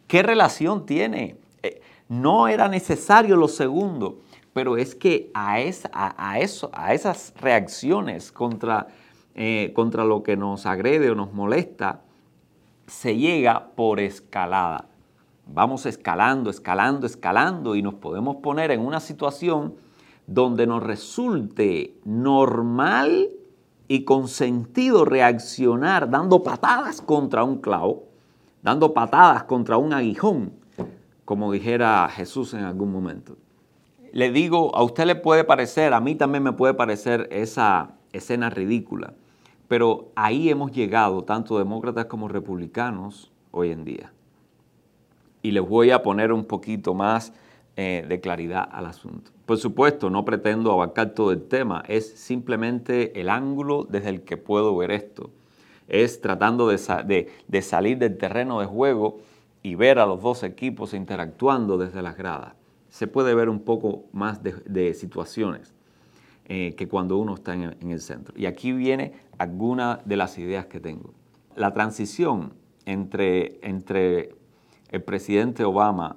¿Qué 0.08 0.24
relación 0.24 0.86
tiene? 0.86 1.36
Eh, 1.62 1.80
no 2.08 2.48
era 2.48 2.66
necesario 2.66 3.36
lo 3.36 3.46
segundo, 3.46 4.18
pero 4.52 4.76
es 4.76 4.94
que 4.94 5.30
a, 5.34 5.60
eso, 5.60 5.88
a 6.72 6.94
esas 6.94 7.34
reacciones 7.40 8.32
contra, 8.32 8.88
eh, 9.34 9.72
contra 9.74 10.04
lo 10.04 10.22
que 10.22 10.36
nos 10.36 10.66
agrede 10.66 11.10
o 11.10 11.14
nos 11.14 11.32
molesta, 11.32 12.02
se 12.86 13.16
llega 13.16 13.70
por 13.76 14.00
escalada. 14.00 14.86
Vamos 15.46 15.86
escalando, 15.86 16.50
escalando, 16.50 17.06
escalando 17.06 17.74
y 17.74 17.82
nos 17.82 17.94
podemos 17.94 18.36
poner 18.36 18.70
en 18.70 18.80
una 18.80 19.00
situación 19.00 19.74
donde 20.26 20.66
nos 20.66 20.82
resulte 20.82 21.94
normal 22.04 23.30
y 23.88 24.04
con 24.04 24.28
sentido 24.28 25.04
reaccionar 25.04 26.10
dando 26.10 26.42
patadas 26.42 27.00
contra 27.00 27.42
un 27.42 27.58
clavo 27.58 28.10
dando 28.62 28.92
patadas 28.92 29.44
contra 29.44 29.76
un 29.76 29.92
aguijón, 29.92 30.52
como 31.24 31.52
dijera 31.52 32.08
Jesús 32.08 32.54
en 32.54 32.64
algún 32.64 32.92
momento. 32.92 33.36
Le 34.12 34.30
digo, 34.30 34.74
a 34.74 34.82
usted 34.82 35.06
le 35.06 35.14
puede 35.14 35.44
parecer, 35.44 35.92
a 35.94 36.00
mí 36.00 36.14
también 36.14 36.42
me 36.42 36.52
puede 36.52 36.74
parecer 36.74 37.28
esa 37.30 37.94
escena 38.12 38.50
ridícula, 38.50 39.14
pero 39.68 40.10
ahí 40.16 40.50
hemos 40.50 40.72
llegado, 40.72 41.22
tanto 41.22 41.58
demócratas 41.58 42.06
como 42.06 42.28
republicanos, 42.28 43.30
hoy 43.50 43.70
en 43.70 43.84
día. 43.84 44.12
Y 45.42 45.52
les 45.52 45.66
voy 45.66 45.90
a 45.90 46.02
poner 46.02 46.32
un 46.32 46.44
poquito 46.44 46.94
más 46.94 47.32
eh, 47.76 48.04
de 48.08 48.20
claridad 48.20 48.68
al 48.70 48.86
asunto. 48.86 49.30
Por 49.46 49.58
supuesto, 49.58 50.10
no 50.10 50.24
pretendo 50.24 50.72
abarcar 50.72 51.10
todo 51.10 51.32
el 51.32 51.42
tema, 51.42 51.84
es 51.88 52.12
simplemente 52.12 53.20
el 53.20 53.28
ángulo 53.28 53.86
desde 53.88 54.10
el 54.10 54.22
que 54.22 54.36
puedo 54.36 54.76
ver 54.76 54.90
esto 54.90 55.30
es 55.90 56.20
tratando 56.20 56.68
de, 56.68 56.78
salir 57.62 57.98
del 57.98 58.16
terreno 58.16 58.60
de 58.60 58.66
juego 58.66 59.18
y 59.62 59.74
ver 59.74 59.98
a 59.98 60.06
los 60.06 60.22
dos 60.22 60.44
equipos 60.44 60.94
interactuando 60.94 61.76
desde 61.76 62.00
las 62.00 62.16
gradas. 62.16 62.54
Se 62.90 63.06
puede 63.06 63.34
ver 63.34 63.48
un 63.48 63.60
poco 63.60 64.04
más 64.12 64.40
de, 64.42 64.94
situaciones 64.94 65.74
eh, 66.46 66.74
que 66.76 66.88
cuando 66.88 67.16
uno 67.16 67.34
está 67.34 67.54
en 67.54 67.90
el, 67.90 68.00
centro. 68.00 68.34
Y 68.36 68.46
aquí 68.46 68.72
viene 68.72 69.12
alguna 69.38 70.00
de 70.04 70.16
las 70.16 70.36
ideas 70.38 70.66
que 70.66 70.80
tengo. 70.80 71.14
La 71.56 71.72
transición 71.72 72.52
entre, 72.84 73.58
entre 73.66 74.34
el 74.90 75.02
presidente 75.02 75.64
Obama 75.64 76.16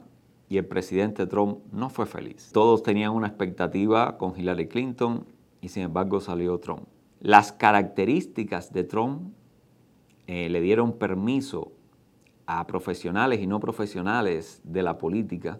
y 0.50 0.58
el 0.58 0.66
presidente 0.66 1.26
Trump 1.28 1.60
no 1.72 1.90
fue 1.90 2.06
feliz. 2.06 2.50
Todos 2.52 2.84
tenían 2.84 3.12
una 3.12 3.28
expectativa 3.28 4.18
con 4.18 4.38
Hillary 4.38 4.68
Clinton 4.68 5.26
y 5.62 5.70
sin 5.70 5.84
embargo 5.84 6.20
salió 6.20 6.60
Trump. 6.60 6.88
Las 7.20 7.52
características 7.52 8.74
de 8.74 8.84
Trump 8.84 9.34
eh, 10.28 10.50
le 10.50 10.62
dieron 10.62 10.94
permiso 10.94 11.72
a 12.46 12.68
profesionales 12.68 13.40
y 13.42 13.48
no 13.48 13.60
profesionales 13.60 14.62
de 14.64 14.84
la 14.84 14.98
política 14.98 15.60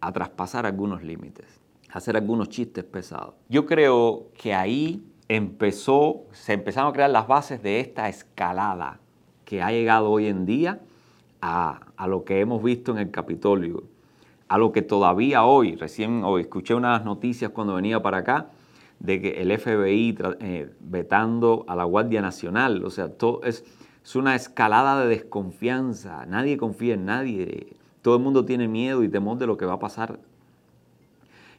a 0.00 0.12
traspasar 0.12 0.66
algunos 0.66 1.02
límites, 1.02 1.60
a 1.90 1.98
hacer 1.98 2.16
algunos 2.16 2.48
chistes 2.48 2.84
pesados. 2.84 3.34
Yo 3.48 3.66
creo 3.66 4.28
que 4.36 4.54
ahí 4.54 5.02
empezó, 5.28 6.24
se 6.32 6.54
empezaron 6.54 6.90
a 6.90 6.92
crear 6.92 7.10
las 7.10 7.26
bases 7.26 7.62
de 7.62 7.80
esta 7.80 8.08
escalada 8.08 9.00
que 9.44 9.62
ha 9.62 9.70
llegado 9.70 10.10
hoy 10.10 10.26
en 10.26 10.46
día 10.46 10.80
a, 11.40 11.80
a 11.96 12.06
lo 12.06 12.24
que 12.24 12.40
hemos 12.40 12.62
visto 12.62 12.92
en 12.92 12.98
el 12.98 13.10
Capitolio, 13.10 13.84
a 14.48 14.58
lo 14.58 14.72
que 14.72 14.82
todavía 14.82 15.44
hoy, 15.44 15.76
recién 15.76 16.24
hoy 16.24 16.42
escuché 16.42 16.74
unas 16.74 17.04
noticias 17.04 17.50
cuando 17.50 17.74
venía 17.74 18.02
para 18.02 18.18
acá, 18.18 18.50
de 18.98 19.20
que 19.20 19.40
el 19.40 19.56
FBI 19.56 20.18
eh, 20.40 20.70
vetando 20.80 21.64
a 21.68 21.76
la 21.76 21.84
Guardia 21.84 22.20
Nacional, 22.20 22.84
o 22.84 22.90
sea, 22.90 23.10
todo 23.10 23.42
es, 23.44 23.64
es 24.04 24.16
una 24.16 24.34
escalada 24.34 25.00
de 25.00 25.08
desconfianza. 25.08 26.26
Nadie 26.26 26.56
confía 26.56 26.94
en 26.94 27.04
nadie. 27.04 27.76
Todo 28.02 28.16
el 28.16 28.22
mundo 28.22 28.44
tiene 28.44 28.68
miedo 28.68 29.02
y 29.02 29.08
temor 29.08 29.38
de 29.38 29.46
lo 29.46 29.56
que 29.56 29.66
va 29.66 29.74
a 29.74 29.78
pasar. 29.78 30.18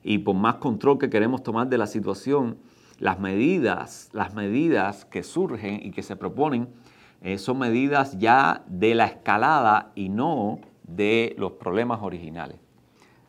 Y 0.03 0.19
por 0.19 0.35
más 0.35 0.55
control 0.55 0.97
que 0.97 1.09
queremos 1.09 1.43
tomar 1.43 1.67
de 1.67 1.77
la 1.77 1.87
situación, 1.87 2.57
las 2.99 3.19
medidas, 3.19 4.09
las 4.13 4.33
medidas 4.33 5.05
que 5.05 5.23
surgen 5.23 5.79
y 5.83 5.91
que 5.91 6.03
se 6.03 6.15
proponen 6.15 6.69
eh, 7.21 7.37
son 7.37 7.59
medidas 7.59 8.17
ya 8.17 8.63
de 8.67 8.95
la 8.95 9.05
escalada 9.05 9.91
y 9.95 10.09
no 10.09 10.59
de 10.83 11.35
los 11.37 11.53
problemas 11.53 11.99
originales. 12.01 12.57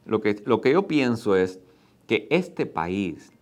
Lo 0.05 0.21
que, 0.21 0.43
lo 0.45 0.61
que 0.61 0.73
yo 0.73 0.87
pienso 0.87 1.37
es 1.37 1.61
que 2.07 2.26
este 2.31 2.67
país, 2.67 3.33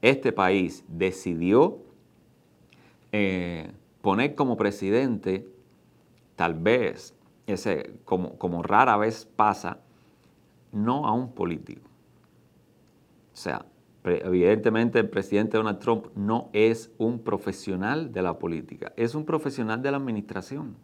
este 0.00 0.32
país 0.32 0.84
decidió 0.88 1.78
eh, 3.12 3.70
poner 4.00 4.34
como 4.34 4.56
presidente, 4.56 5.46
tal 6.36 6.54
vez, 6.54 7.14
ese, 7.46 7.94
como, 8.04 8.38
como 8.38 8.62
rara 8.62 8.96
vez 8.96 9.24
pasa, 9.24 9.78
no 10.72 11.06
a 11.06 11.12
un 11.12 11.32
político. 11.32 11.88
O 13.32 13.36
sea, 13.36 13.64
Evidentemente 14.04 14.98
el 14.98 15.08
presidente 15.08 15.56
Donald 15.56 15.78
Trump 15.78 16.06
no 16.16 16.48
es 16.52 16.90
un 16.98 17.20
profesional 17.20 18.12
de 18.12 18.22
la 18.22 18.36
política, 18.36 18.92
es 18.96 19.14
un 19.14 19.24
profesional 19.24 19.80
de 19.80 19.92
la 19.92 19.96
administración. 19.96 20.74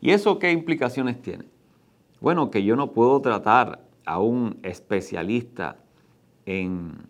¿Y 0.00 0.10
eso 0.10 0.40
qué 0.40 0.50
implicaciones 0.50 1.22
tiene? 1.22 1.44
Bueno, 2.20 2.50
que 2.50 2.64
yo 2.64 2.74
no 2.74 2.92
puedo 2.92 3.20
tratar 3.20 3.84
a 4.04 4.18
un 4.18 4.58
especialista 4.64 5.76
en 6.44 7.06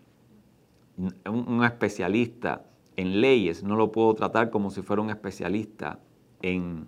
un 1.25 1.65
especialista 1.65 2.67
en 2.97 3.23
leyes, 3.23 3.65
no 3.65 3.77
lo 3.77 3.93
puedo 3.93 4.13
tratar 4.15 4.51
como 4.51 4.71
si 4.71 4.83
fuera 4.83 5.01
un 5.01 5.09
especialista 5.09 6.01
en, 6.43 6.87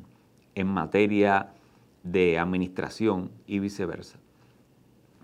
en 0.54 0.66
materia 0.66 1.50
de 2.02 2.38
administración 2.38 3.30
y 3.46 3.58
viceversa. 3.58 4.18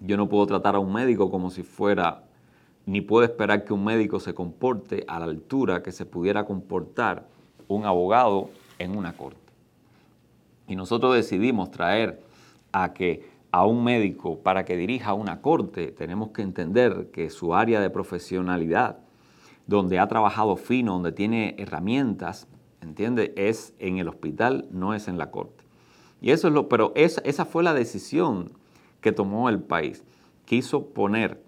Yo 0.00 0.16
no 0.16 0.28
puedo 0.28 0.46
tratar 0.46 0.76
a 0.76 0.78
un 0.78 0.92
médico 0.92 1.30
como 1.30 1.50
si 1.50 1.62
fuera, 1.62 2.25
ni 2.87 3.00
puedo 3.02 3.25
esperar 3.25 3.64
que 3.64 3.72
un 3.72 3.84
médico 3.84 4.18
se 4.18 4.34
comporte 4.34 5.04
a 5.06 5.18
la 5.18 5.26
altura 5.26 5.82
que 5.82 5.92
se 5.92 6.06
pudiera 6.06 6.44
comportar 6.44 7.26
un 7.68 7.84
abogado 7.84 8.50
en 8.78 8.96
una 8.96 9.12
corte. 9.12 9.38
Y 10.66 10.76
nosotros 10.76 11.14
decidimos 11.14 11.70
traer 11.70 12.22
a 12.72 12.92
que 12.94 13.28
a 13.52 13.66
un 13.66 13.84
médico 13.84 14.38
para 14.38 14.64
que 14.64 14.76
dirija 14.76 15.12
una 15.12 15.40
corte, 15.40 15.88
tenemos 15.88 16.30
que 16.30 16.42
entender 16.42 17.10
que 17.12 17.30
su 17.30 17.54
área 17.54 17.80
de 17.80 17.90
profesionalidad, 17.90 18.99
donde 19.66 19.99
ha 19.99 20.08
trabajado 20.08 20.56
fino, 20.56 20.92
donde 20.92 21.12
tiene 21.12 21.56
herramientas, 21.58 22.46
¿entiende? 22.80 23.32
Es 23.37 23.75
en 23.78 23.99
el 23.99 24.08
hospital, 24.08 24.66
no 24.70 24.94
es 24.94 25.08
en 25.08 25.18
la 25.18 25.30
corte. 25.30 25.64
Y 26.20 26.32
eso 26.32 26.49
es 26.49 26.54
lo, 26.54 26.68
pero 26.68 26.92
esa, 26.94 27.44
fue 27.44 27.62
la 27.62 27.75
decisión 27.75 28.52
que 29.00 29.12
tomó 29.12 29.49
el 29.49 29.60
país. 29.60 30.04
Quiso 30.44 30.87
poner 30.87 31.42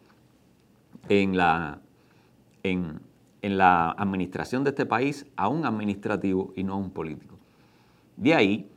en 1.08 1.36
la, 1.36 1.80
en, 2.62 3.00
la 3.42 3.90
administración 3.90 4.64
de 4.64 4.70
este 4.70 4.86
país 4.86 5.26
a 5.36 5.48
un 5.48 5.66
administrativo 5.66 6.52
y 6.56 6.64
no 6.64 6.74
a 6.74 6.76
un 6.76 6.90
político. 6.90 7.36
De 8.16 8.34
ahí 8.34 8.68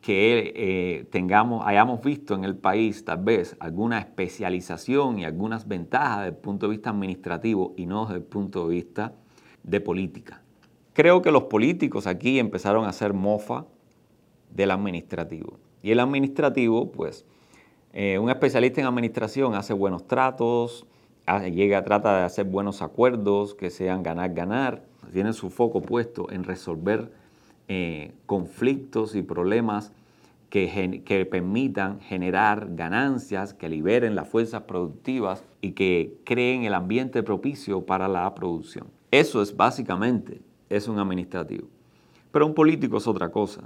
que 0.00 0.52
eh, 0.54 1.04
tengamos, 1.10 1.66
hayamos 1.66 2.02
visto 2.02 2.34
en 2.34 2.44
el 2.44 2.56
país 2.56 3.04
tal 3.04 3.22
vez 3.24 3.56
alguna 3.58 3.98
especialización 3.98 5.18
y 5.18 5.24
algunas 5.24 5.66
ventajas 5.66 6.18
desde 6.18 6.28
el 6.28 6.36
punto 6.36 6.66
de 6.66 6.70
vista 6.72 6.90
administrativo 6.90 7.74
y 7.76 7.86
no 7.86 8.04
desde 8.04 8.18
el 8.18 8.24
punto 8.24 8.68
de 8.68 8.74
vista 8.74 9.12
de 9.62 9.80
política. 9.80 10.42
Creo 10.98 11.22
que 11.22 11.30
los 11.30 11.44
políticos 11.44 12.08
aquí 12.08 12.40
empezaron 12.40 12.84
a 12.84 12.88
hacer 12.88 13.14
mofa 13.14 13.66
del 14.50 14.72
administrativo. 14.72 15.56
Y 15.80 15.92
el 15.92 16.00
administrativo, 16.00 16.90
pues, 16.90 17.24
eh, 17.92 18.18
un 18.18 18.30
especialista 18.30 18.80
en 18.80 18.88
administración 18.88 19.54
hace 19.54 19.74
buenos 19.74 20.08
tratos, 20.08 20.88
llega, 21.52 21.84
trata 21.84 22.18
de 22.18 22.24
hacer 22.24 22.46
buenos 22.46 22.82
acuerdos 22.82 23.54
que 23.54 23.70
sean 23.70 24.02
ganar-ganar, 24.02 24.82
tiene 25.12 25.32
su 25.34 25.50
foco 25.50 25.82
puesto 25.82 26.32
en 26.32 26.42
resolver 26.42 27.12
eh, 27.68 28.10
conflictos 28.26 29.14
y 29.14 29.22
problemas 29.22 29.92
que, 30.50 31.28
permitan 31.30 32.00
generar 32.00 32.70
ganancias, 32.74 33.54
que 33.54 33.68
liberen 33.68 34.16
las 34.16 34.28
fuerzas 34.28 34.62
productivas 34.62 35.44
y 35.60 35.74
que 35.74 36.18
creen 36.24 36.64
el 36.64 36.74
ambiente 36.74 37.22
propicio 37.22 37.86
para 37.86 38.08
la 38.08 38.34
producción. 38.34 38.88
Eso 39.12 39.40
es 39.40 39.56
básicamente, 39.56 40.40
es 40.68 40.88
un 40.88 40.98
administrativo. 40.98 41.68
Pero 42.30 42.46
un 42.46 42.54
político 42.54 42.98
es 42.98 43.06
otra 43.06 43.30
cosa. 43.30 43.62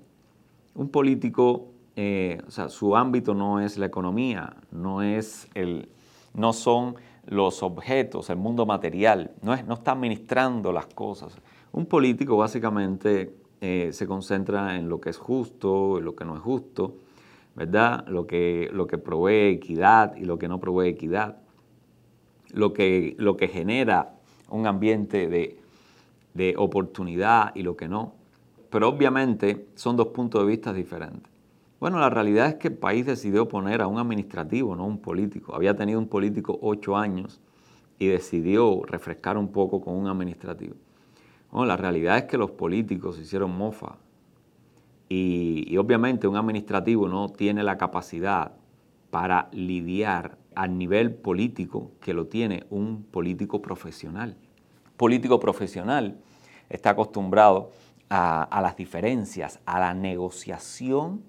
Un 0.75 0.89
político 0.89 1.73
eh, 1.95 2.41
o 2.47 2.51
sea, 2.51 2.69
su 2.69 2.97
ámbito 2.97 3.35
no 3.35 3.61
es 3.61 3.77
la 3.77 3.87
economía, 3.87 4.57
no, 4.71 5.03
es 5.03 5.49
el, 5.55 5.91
no 6.33 6.55
son 6.55 6.95
los 7.27 7.63
objetos, 7.63 8.31
el 8.31 8.39
mundo 8.39 8.65
material, 8.65 9.33
no, 9.43 9.53
es, 9.53 9.67
no 9.67 9.75
está 9.75 9.93
administrando 9.93 10.73
las 10.73 10.87
cosas. 10.87 11.37
Un 11.73 11.87
político 11.87 12.37
básicamente 12.37 13.35
eh, 13.61 13.91
se 13.93 14.07
concentra 14.07 14.77
en 14.77 14.89
lo 14.89 15.01
que 15.01 15.11
es 15.11 15.19
justo, 15.19 15.99
en 15.99 16.05
lo 16.07 16.17
que 16.17 16.25
no 16.25 16.35
es 16.35 16.41
justo, 16.41 16.97
¿verdad? 17.55 18.07
Lo 18.09 18.27
que, 18.27 18.71
lo 18.73 18.87
que 18.87 18.97
provee 18.97 19.51
equidad 19.51 20.17
y 20.17 20.25
lo 20.25 20.39
que 20.39 20.49
no 20.49 20.61
provee 20.61 20.89
equidad, 20.89 21.37
lo 22.55 22.73
que, 22.73 23.15
lo 23.19 23.37
que 23.37 23.49
genera 23.49 24.15
un 24.49 24.67
ambiente 24.67 25.29
de, 25.29 25.59
de 26.35 26.55
oportunidad 26.57 27.55
y 27.55 27.63
lo 27.63 27.77
que 27.77 27.89
no. 27.89 28.15
Pero 28.71 28.89
obviamente 28.89 29.67
son 29.75 29.97
dos 29.97 30.09
puntos 30.09 30.43
de 30.43 30.49
vista 30.49 30.73
diferentes. 30.73 31.31
Bueno, 31.79 31.99
la 31.99 32.11
realidad 32.11 32.47
es 32.47 32.55
que 32.55 32.69
el 32.69 32.77
país 32.77 33.05
decidió 33.05 33.49
poner 33.49 33.83
a 33.83 33.89
un 33.89 33.99
administrativo, 33.99 34.77
no 34.77 34.87
un 34.87 34.99
político. 34.99 35.55
Había 35.55 35.75
tenido 35.75 35.99
un 35.99 36.07
político 36.07 36.59
ocho 36.63 36.97
años 36.97 37.41
y 37.99 38.07
decidió 38.07 38.83
refrescar 38.87 39.37
un 39.37 39.49
poco 39.49 39.81
con 39.81 39.95
un 39.95 40.07
administrativo. 40.07 40.77
Bueno, 41.51 41.67
la 41.67 41.77
realidad 41.77 42.19
es 42.19 42.25
que 42.25 42.39
los 42.39 42.53
políticos 42.53 43.19
hicieron 43.19 43.57
mofa 43.57 43.97
y, 45.09 45.65
y 45.67 45.77
obviamente 45.77 46.27
un 46.27 46.37
administrativo 46.37 47.09
no 47.09 47.29
tiene 47.29 47.63
la 47.63 47.77
capacidad 47.77 48.53
para 49.11 49.49
lidiar 49.53 50.39
al 50.55 50.79
nivel 50.79 51.13
político 51.15 51.93
que 52.01 52.15
lo 52.15 52.27
tiene 52.27 52.65
un 52.71 53.03
político 53.03 53.61
profesional. 53.61 54.37
Político 55.03 55.41
profesional 55.41 56.15
está 56.71 56.91
acostumbrado 56.91 57.73
a, 58.09 58.61
las 58.63 58.77
diferencias, 58.77 59.59
a 59.67 59.81
la 59.81 59.95
negociación 59.95 61.25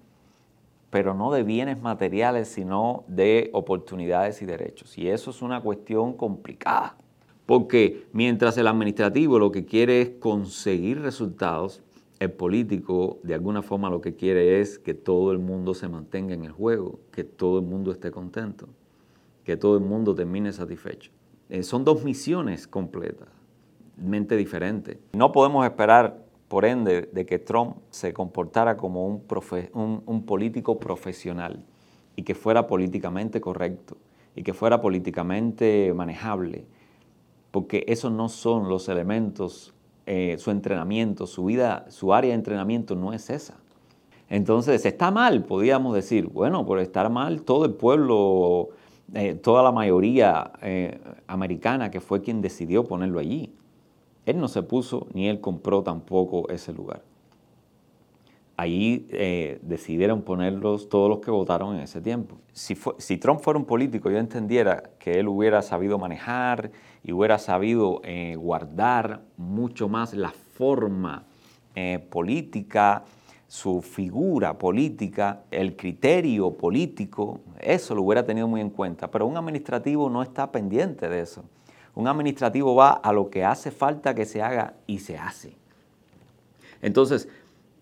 pero 0.92 1.16
no 1.16 1.32
de 1.32 1.42
bienes 1.42 1.82
materiales, 1.82 2.50
sino 2.50 3.04
de 3.08 3.50
oportunidades 3.52 4.44
y 4.44 4.46
derechos. 4.46 4.96
Y 4.96 5.10
eso 5.10 5.32
es 5.32 5.42
una 5.42 5.60
cuestión 5.60 6.14
complicada, 6.14 6.98
porque 7.48 8.06
mientras 8.14 8.56
el 8.60 8.68
administrativo 8.68 9.40
lo 9.40 9.52
que 9.52 9.66
quiere 9.66 10.02
es 10.04 10.10
conseguir 10.20 11.02
resultados, 11.02 11.82
el 12.20 12.32
político 12.32 13.18
de 13.24 13.34
alguna 13.34 13.64
forma 13.64 13.90
lo 13.90 14.02
que 14.02 14.14
quiere 14.14 14.62
es 14.62 14.78
que 14.78 14.94
todo 14.94 15.32
el 15.32 15.40
mundo 15.40 15.74
se 15.74 15.88
mantenga 15.88 16.36
en 16.36 16.46
el 16.46 16.52
juego, 16.52 17.00
que 17.12 17.24
todo 17.24 17.58
el 17.58 17.66
mundo 17.66 17.92
esté 17.92 18.12
contento, 18.12 18.68
que 19.44 19.58
todo 19.58 19.78
el 19.78 19.84
mundo 19.84 20.14
termine 20.14 20.54
satisfecho. 20.54 21.10
Eh, 21.50 21.64
son 21.64 21.84
dos 21.84 22.04
misiones 22.04 22.68
completas, 22.68 23.30
mente 23.98 24.36
diferentes. 24.36 24.98
No 25.14 25.32
podemos 25.32 25.66
esperar 25.66 26.24
por 26.54 26.66
ende, 26.66 27.10
de 27.12 27.26
que 27.26 27.40
Trump 27.40 27.78
se 27.90 28.14
comportara 28.14 28.78
como 28.78 29.08
un, 29.08 30.24
político 30.24 30.78
profesional 30.78 31.66
y 32.16 32.22
que 32.22 32.36
fuera 32.36 32.68
políticamente 32.68 33.42
correcto 33.42 33.98
y 34.36 34.44
que 34.44 34.54
fuera 34.54 34.80
políticamente 34.80 35.92
manejable, 35.96 36.66
porque 37.50 37.84
esos 37.88 38.12
no 38.12 38.30
son 38.30 38.70
los 38.70 38.88
elementos, 38.88 39.74
eh, 40.06 40.36
su 40.38 40.52
entrenamiento, 40.52 41.26
su 41.26 41.46
vida, 41.46 41.88
su 41.90 42.14
área 42.14 42.30
de 42.30 42.36
entrenamiento 42.36 42.96
no 42.96 43.14
es 43.14 43.32
esa. 43.32 43.56
Entonces, 44.30 44.86
está 44.86 45.10
mal, 45.10 45.46
podríamos 45.46 45.96
decir, 45.96 46.28
bueno, 46.28 46.68
por 46.68 46.78
estar 46.78 47.10
mal, 47.10 47.42
todo 47.42 47.66
el 47.66 47.74
pueblo, 47.74 48.70
eh, 49.16 49.34
toda 49.34 49.64
la 49.64 49.72
mayoría 49.72 50.52
eh, 50.62 51.00
americana 51.26 51.90
que 51.90 52.00
fue 52.00 52.22
quien 52.22 52.42
decidió 52.42 52.84
ponerlo 52.84 53.18
allí. 53.18 53.52
Él 54.26 54.40
no 54.40 54.48
se 54.48 54.64
puso 54.64 55.08
ni 55.14 55.28
él 55.28 55.42
compró 55.42 55.84
tampoco 55.84 56.50
ese 56.50 56.74
lugar. 56.74 57.02
Ahí 58.56 59.08
eh, 59.10 59.60
decidieron 59.64 60.22
ponerlos 60.22 60.88
todos 60.88 61.10
los 61.10 61.20
que 61.20 61.32
votaron 61.32 61.76
en 61.76 61.82
ese 61.82 62.02
tiempo. 62.02 62.38
Si, 62.52 62.78
si, 63.00 63.18
Trump 63.18 63.42
fuera 63.42 63.58
un 63.58 63.66
político, 63.66 64.12
yo 64.12 64.20
entendiera 64.20 64.92
que 65.00 65.20
él 65.20 65.28
hubiera 65.28 65.64
sabido 65.64 65.98
manejar 65.98 66.72
y 67.04 67.12
hubiera 67.14 67.40
sabido 67.40 68.02
eh, 68.04 68.36
guardar 68.36 69.22
mucho 69.38 69.90
más 69.90 70.14
la 70.14 70.30
forma 70.30 71.26
eh, 71.76 71.98
política, 72.12 73.04
su 73.48 73.82
figura 73.82 74.58
política, 74.58 75.44
el 75.50 75.76
criterio 75.76 76.52
político, 76.52 77.42
eso 77.60 77.96
lo 77.96 78.04
hubiera 78.04 78.24
tenido 78.24 78.48
muy 78.48 78.62
en 78.62 78.70
cuenta. 78.70 79.10
Pero 79.10 79.26
un 79.26 79.36
administrativo 79.36 80.10
no 80.10 80.22
está 80.22 80.52
pendiente 80.52 81.10
de 81.10 81.22
eso. 81.22 81.44
Un 81.96 82.08
administrativo 82.08 82.76
va 82.76 82.92
a 82.92 83.14
lo 83.14 83.30
que 83.30 83.44
hace 83.46 83.72
falta 83.72 84.16
que 84.16 84.26
se 84.26 84.42
haga 84.42 84.74
y 84.88 85.00
se 85.00 85.18
hace. 85.18 85.56
Entonces, 86.82 87.30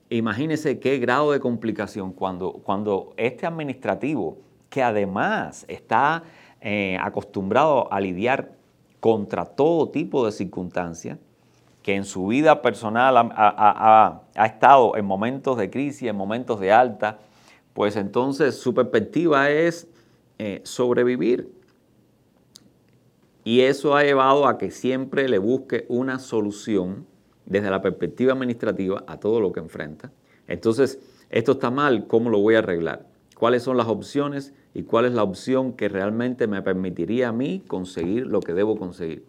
imagínese 0.10 0.80
qué 0.80 1.00
grado 1.00 1.32
de 1.32 1.40
complicación 1.40 2.12
cuando, 2.12 2.54
cuando 2.54 3.14
este 3.18 3.46
administrativo, 3.46 4.38
que 4.70 4.84
además 4.84 5.66
está 5.68 6.24
eh, 6.60 6.98
acostumbrado 7.02 7.92
a 7.92 8.00
lidiar 8.00 8.52
contra 9.00 9.46
todo 9.46 9.90
tipo 9.90 10.26
de 10.26 10.32
circunstancias, 10.32 11.18
que 11.82 11.96
en 11.96 12.06
su 12.06 12.28
vida 12.28 12.62
personal 12.62 13.32
ha, 13.36 14.22
estado 14.46 14.96
en 14.96 15.06
momentos 15.06 15.58
de 15.58 15.72
crisis, 15.72 16.08
en 16.10 16.16
momentos 16.16 16.60
de 16.60 16.72
alta, 16.72 17.18
pues 17.74 17.96
entonces 17.96 18.60
su 18.60 18.74
perspectiva 18.74 19.50
es 19.50 19.88
eh, 20.38 20.62
sobrevivir 20.64 21.61
y 23.44 23.62
eso 23.62 23.96
ha 23.96 24.04
llevado 24.04 24.48
a 24.48 24.58
que 24.58 24.72
siempre 24.72 25.28
le 25.28 25.38
busque 25.38 25.86
una 25.90 26.20
solución 26.20 27.06
desde 27.46 27.70
la 27.70 27.82
perspectiva 27.82 28.34
administrativa 28.34 29.04
a 29.08 29.20
todo 29.20 29.40
lo 29.40 29.52
que 29.52 29.60
enfrenta. 29.60 30.12
Entonces, 30.48 31.00
esto 31.30 31.54
está 31.54 31.72
mal, 31.72 32.08
¿cómo 32.08 32.30
lo 32.30 32.40
voy 32.40 32.56
a 32.56 32.60
arreglar? 32.60 33.12
cuáles 33.42 33.64
son 33.64 33.76
las 33.76 33.88
opciones 33.88 34.54
y 34.76 34.84
cuál 34.84 35.06
es 35.06 35.14
la 35.14 35.24
opción 35.24 35.74
que 35.74 35.90
realmente 35.90 36.46
me 36.46 36.62
permitiría 36.62 37.30
a 37.30 37.32
mí 37.32 37.64
conseguir 37.66 38.28
lo 38.28 38.40
que 38.40 38.54
debo 38.54 38.78
conseguir. 38.78 39.26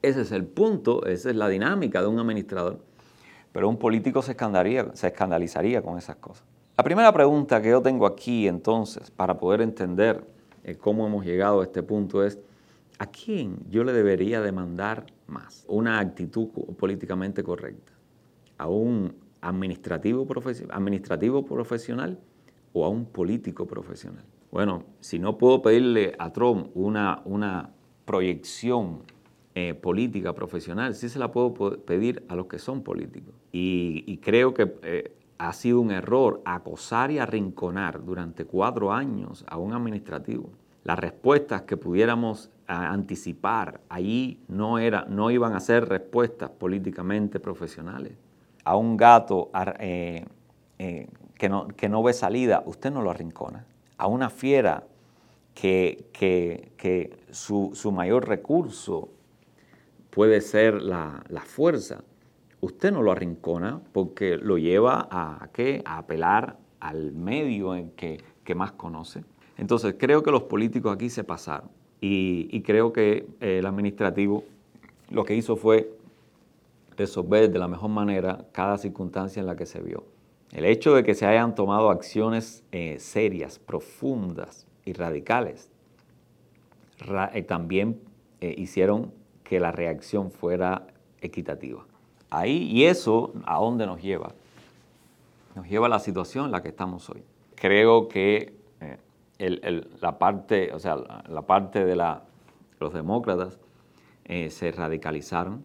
Ese 0.00 0.22
es 0.22 0.32
el 0.32 0.46
punto, 0.46 1.04
esa 1.04 1.28
es 1.28 1.36
la 1.36 1.50
dinámica 1.50 2.00
de 2.00 2.06
un 2.06 2.18
administrador. 2.18 2.78
Pero 3.52 3.68
un 3.68 3.76
político 3.76 4.22
se 4.22 4.30
escandalizaría, 4.30 4.96
se 4.96 5.08
escandalizaría 5.08 5.82
con 5.82 5.98
esas 5.98 6.16
cosas. 6.16 6.46
La 6.78 6.82
primera 6.82 7.12
pregunta 7.12 7.60
que 7.60 7.68
yo 7.68 7.82
tengo 7.82 8.06
aquí 8.06 8.48
entonces, 8.48 9.10
para 9.10 9.36
poder 9.36 9.60
entender 9.60 10.24
eh, 10.64 10.74
cómo 10.74 11.06
hemos 11.06 11.26
llegado 11.26 11.60
a 11.60 11.64
este 11.64 11.82
punto, 11.82 12.24
es 12.24 12.38
¿a 12.98 13.06
quién 13.06 13.58
yo 13.68 13.84
le 13.84 13.92
debería 13.92 14.40
demandar 14.40 15.06
más? 15.26 15.64
Una 15.68 15.98
actitud 15.98 16.48
políticamente 16.78 17.42
correcta. 17.42 17.92
¿A 18.58 18.68
un 18.68 19.16
administrativo, 19.40 20.26
profesional 20.26 22.18
o 22.72 22.84
a 22.84 22.88
un 22.88 23.06
político 23.06 23.66
profesional? 23.66 24.24
Bueno, 24.50 24.84
si 25.00 25.18
no 25.18 25.36
puedo 25.36 25.62
pedirle 25.62 26.14
a 26.18 26.32
Trump 26.32 26.70
una, 26.74 27.22
una 27.24 27.70
proyección 28.04 29.02
eh, 29.56 29.74
política 29.74 30.32
profesional, 30.32 30.94
sí 30.94 31.08
se 31.08 31.18
la 31.18 31.30
puedo 31.32 31.54
pedir 31.84 32.24
a 32.28 32.36
los 32.36 32.46
que 32.46 32.58
son 32.58 32.82
políticos. 32.82 33.34
Y, 33.52 34.18
creo 34.18 34.54
que 34.54 34.76
eh, 34.82 35.16
ha 35.38 35.52
sido 35.52 35.80
un 35.80 35.90
error 35.90 36.42
acosar 36.44 37.10
y 37.10 37.18
arrinconar 37.18 38.04
durante 38.04 38.44
cuatro 38.44 38.92
años 38.92 39.44
a 39.48 39.58
un 39.58 39.72
administrativo. 39.72 40.50
Las 40.84 40.98
respuestas 40.98 41.62
que 41.62 41.76
pudiéramos 41.76 42.50
anticipar 42.66 43.80
allí 43.88 44.40
no, 44.48 44.78
era, 44.78 45.06
no 45.08 45.30
iban 45.30 45.54
a 45.54 45.60
ser 45.60 45.88
respuestas 45.88 46.50
políticamente 46.50 47.40
profesionales. 47.40 48.12
A 48.64 48.76
un 48.76 48.96
gato 48.96 49.50
eh, 49.80 50.24
eh, 50.78 51.08
que, 51.36 51.48
no, 51.48 51.68
que, 51.68 51.88
no, 51.88 52.02
ve 52.02 52.12
salida, 52.12 52.62
usted 52.66 52.90
no 52.90 53.02
lo 53.02 53.10
arrincona. 53.10 53.64
A 53.98 54.06
una 54.06 54.30
fiera 54.30 54.84
que, 55.54 56.06
que, 56.12 57.18
su, 57.30 57.70
su, 57.74 57.92
mayor 57.92 58.28
recurso 58.28 59.08
puede 60.10 60.40
ser 60.40 60.82
la, 60.82 61.22
la 61.28 61.40
fuerza, 61.40 62.02
usted 62.60 62.92
no 62.92 63.02
lo 63.02 63.12
arrincona 63.12 63.80
porque 63.92 64.36
lo 64.36 64.58
lleva 64.58 65.08
a, 65.10 65.48
¿qué? 65.52 65.82
a 65.84 65.98
apelar 65.98 66.56
al 66.80 67.12
medio 67.12 67.74
en 67.74 67.90
que, 67.90 68.22
más 68.54 68.72
conoce. 68.72 69.24
Entonces, 69.56 69.94
creo 69.98 70.22
que 70.22 70.30
los 70.30 70.44
políticos 70.44 70.94
aquí 70.94 71.10
se 71.10 71.24
pasaron 71.24 71.70
y, 72.00 72.60
creo 72.62 72.92
que 72.92 73.26
el 73.40 73.64
administrativo 73.64 74.44
lo 75.10 75.24
que 75.24 75.34
hizo 75.34 75.56
fue 75.56 75.90
resolver 76.96 77.50
de 77.50 77.58
la 77.58 77.68
mejor 77.68 77.90
manera 77.90 78.44
cada 78.52 78.78
circunstancia 78.78 79.40
en 79.40 79.46
la 79.46 79.56
que 79.56 79.66
se 79.66 79.80
vio. 79.80 80.04
El 80.52 80.64
hecho 80.64 80.94
de 80.94 81.02
que 81.02 81.14
se 81.14 81.26
hayan 81.26 81.54
tomado 81.54 81.90
acciones 81.90 82.62
eh, 82.72 82.96
serias, 82.98 83.58
profundas 83.58 84.66
y 84.84 84.92
radicales, 84.92 85.70
eh, 87.32 87.42
también 87.42 88.00
eh, 88.40 88.54
hicieron 88.56 89.12
que 89.42 89.58
la 89.58 89.72
reacción 89.72 90.30
fuera 90.30 90.86
equitativa. 91.20 91.86
Ahí, 92.30 92.70
y 92.70 92.84
eso, 92.84 93.32
¿a 93.46 93.58
dónde 93.58 93.86
nos 93.86 94.02
lleva? 94.02 94.34
Nos 95.54 95.68
lleva 95.68 95.86
a 95.86 95.88
la 95.88 95.98
situación 95.98 96.46
en 96.46 96.52
la 96.52 96.62
que 96.62 96.68
estamos 96.68 97.08
hoy. 97.08 97.22
Creo 97.54 98.08
que 98.08 98.52
la 99.38 100.18
parte, 100.18 100.72
o 100.72 100.78
sea, 100.78 100.96
la, 101.28 101.42
parte 101.42 101.84
de 101.84 101.96
la, 101.96 102.22
los 102.78 102.92
demócratas 102.92 103.58
eh, 104.24 104.50
se 104.50 104.70
radicalizaron. 104.72 105.64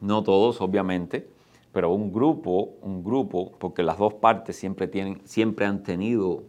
No 0.00 0.22
todos, 0.22 0.60
obviamente, 0.60 1.28
pero 1.72 1.92
un 1.92 2.12
grupo, 2.12 2.74
un 2.82 3.04
grupo, 3.04 3.52
porque 3.58 3.82
las 3.82 3.98
dos 3.98 4.14
partes 4.14 4.56
siempre, 4.56 4.88
tienen, 4.88 5.20
siempre 5.24 5.66
han 5.66 5.82
tenido 5.82 6.44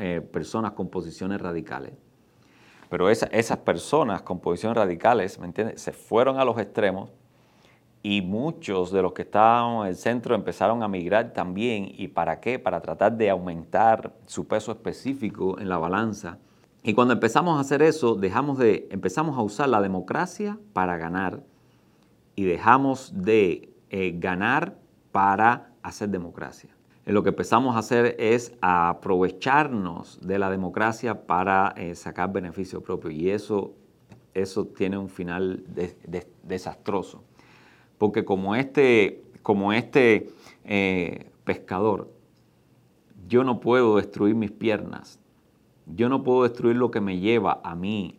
eh, 0.00 0.20
personas 0.32 0.72
con 0.72 0.88
posiciones 0.88 1.40
radicales. 1.40 1.92
Pero 2.88 3.08
esas 3.08 3.58
personas 3.58 4.22
con 4.22 4.40
posiciones 4.40 4.76
radicales, 4.76 5.38
¿me 5.38 5.46
entiendes? 5.46 5.80
Se 5.80 5.92
fueron 5.92 6.38
a 6.38 6.44
los 6.44 6.58
extremos 6.58 7.10
y 8.02 8.22
muchos 8.22 8.92
de 8.92 9.02
los 9.02 9.12
que 9.12 9.22
estaban 9.22 9.82
en 9.82 9.88
el 9.88 9.96
centro 9.96 10.34
empezaron 10.34 10.82
a 10.82 10.88
migrar 10.88 11.32
también. 11.32 11.92
¿Y 11.96 12.08
para 12.08 12.40
qué? 12.40 12.58
Para 12.58 12.80
tratar 12.80 13.16
de 13.16 13.28
aumentar 13.28 14.14
su 14.26 14.46
peso 14.46 14.72
específico 14.72 15.58
en 15.58 15.68
la 15.68 15.76
balanza. 15.76 16.38
Y 16.82 16.94
cuando 16.94 17.12
empezamos 17.12 17.58
a 17.58 17.60
hacer 17.60 17.82
eso, 17.82 18.14
dejamos 18.14 18.56
de, 18.58 18.88
empezamos 18.90 19.36
a 19.36 19.42
usar 19.42 19.68
la 19.68 19.82
democracia 19.82 20.58
para 20.72 20.96
ganar 20.96 21.42
y 22.34 22.44
dejamos 22.44 23.12
de 23.14 23.74
eh, 23.90 24.14
ganar 24.16 24.78
para 25.12 25.72
hacer 25.82 26.08
democracia. 26.08 26.70
lo 27.04 27.22
que 27.22 27.30
empezamos 27.30 27.74
a 27.74 27.80
hacer 27.80 28.14
es 28.18 28.54
aprovecharnos 28.62 30.20
de 30.22 30.38
la 30.38 30.48
democracia 30.48 31.26
para 31.26 31.74
eh, 31.76 31.94
sacar 31.96 32.32
beneficio 32.32 32.82
propio 32.82 33.10
y 33.10 33.30
eso, 33.30 33.74
eso 34.32 34.66
tiene 34.66 34.96
un 34.96 35.08
final 35.08 35.64
desastroso 36.44 37.24
porque 38.00 38.24
como 38.24 38.54
este, 38.56 39.22
como 39.42 39.74
este 39.74 40.30
eh, 40.64 41.30
pescador, 41.44 42.08
yo 43.28 43.44
no 43.44 43.60
puedo 43.60 43.96
destruir 43.96 44.34
mis 44.34 44.50
piernas, 44.50 45.18
yo 45.84 46.08
no 46.08 46.22
puedo 46.22 46.44
destruir 46.44 46.76
lo 46.76 46.90
que 46.90 47.02
me 47.02 47.18
lleva 47.18 47.60
a 47.62 47.74
mí 47.74 48.18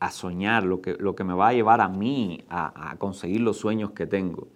a 0.00 0.10
soñar, 0.12 0.64
lo 0.64 0.80
que, 0.80 0.94
lo 0.94 1.14
que 1.14 1.24
me 1.24 1.34
va 1.34 1.48
a 1.48 1.52
llevar 1.52 1.82
a 1.82 1.90
mí 1.90 2.42
a, 2.48 2.96
conseguir 2.96 3.42
los 3.42 3.58
sueños 3.58 3.90
que 3.90 4.06
tengo. 4.06 4.48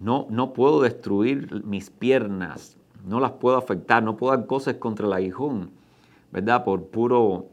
No, 0.00 0.26
no 0.28 0.52
puedo 0.52 0.82
destruir 0.82 1.64
mis 1.64 1.88
piernas, 1.88 2.76
no 3.06 3.20
las 3.20 3.32
puedo 3.32 3.56
afectar, 3.56 4.02
no 4.02 4.18
puedo 4.18 4.36
dar 4.36 4.46
cosas 4.46 4.74
contra 4.74 5.06
el 5.06 5.14
aguijón, 5.14 5.70
¿verdad? 6.30 6.62
Por 6.62 6.88
puro, 6.88 7.46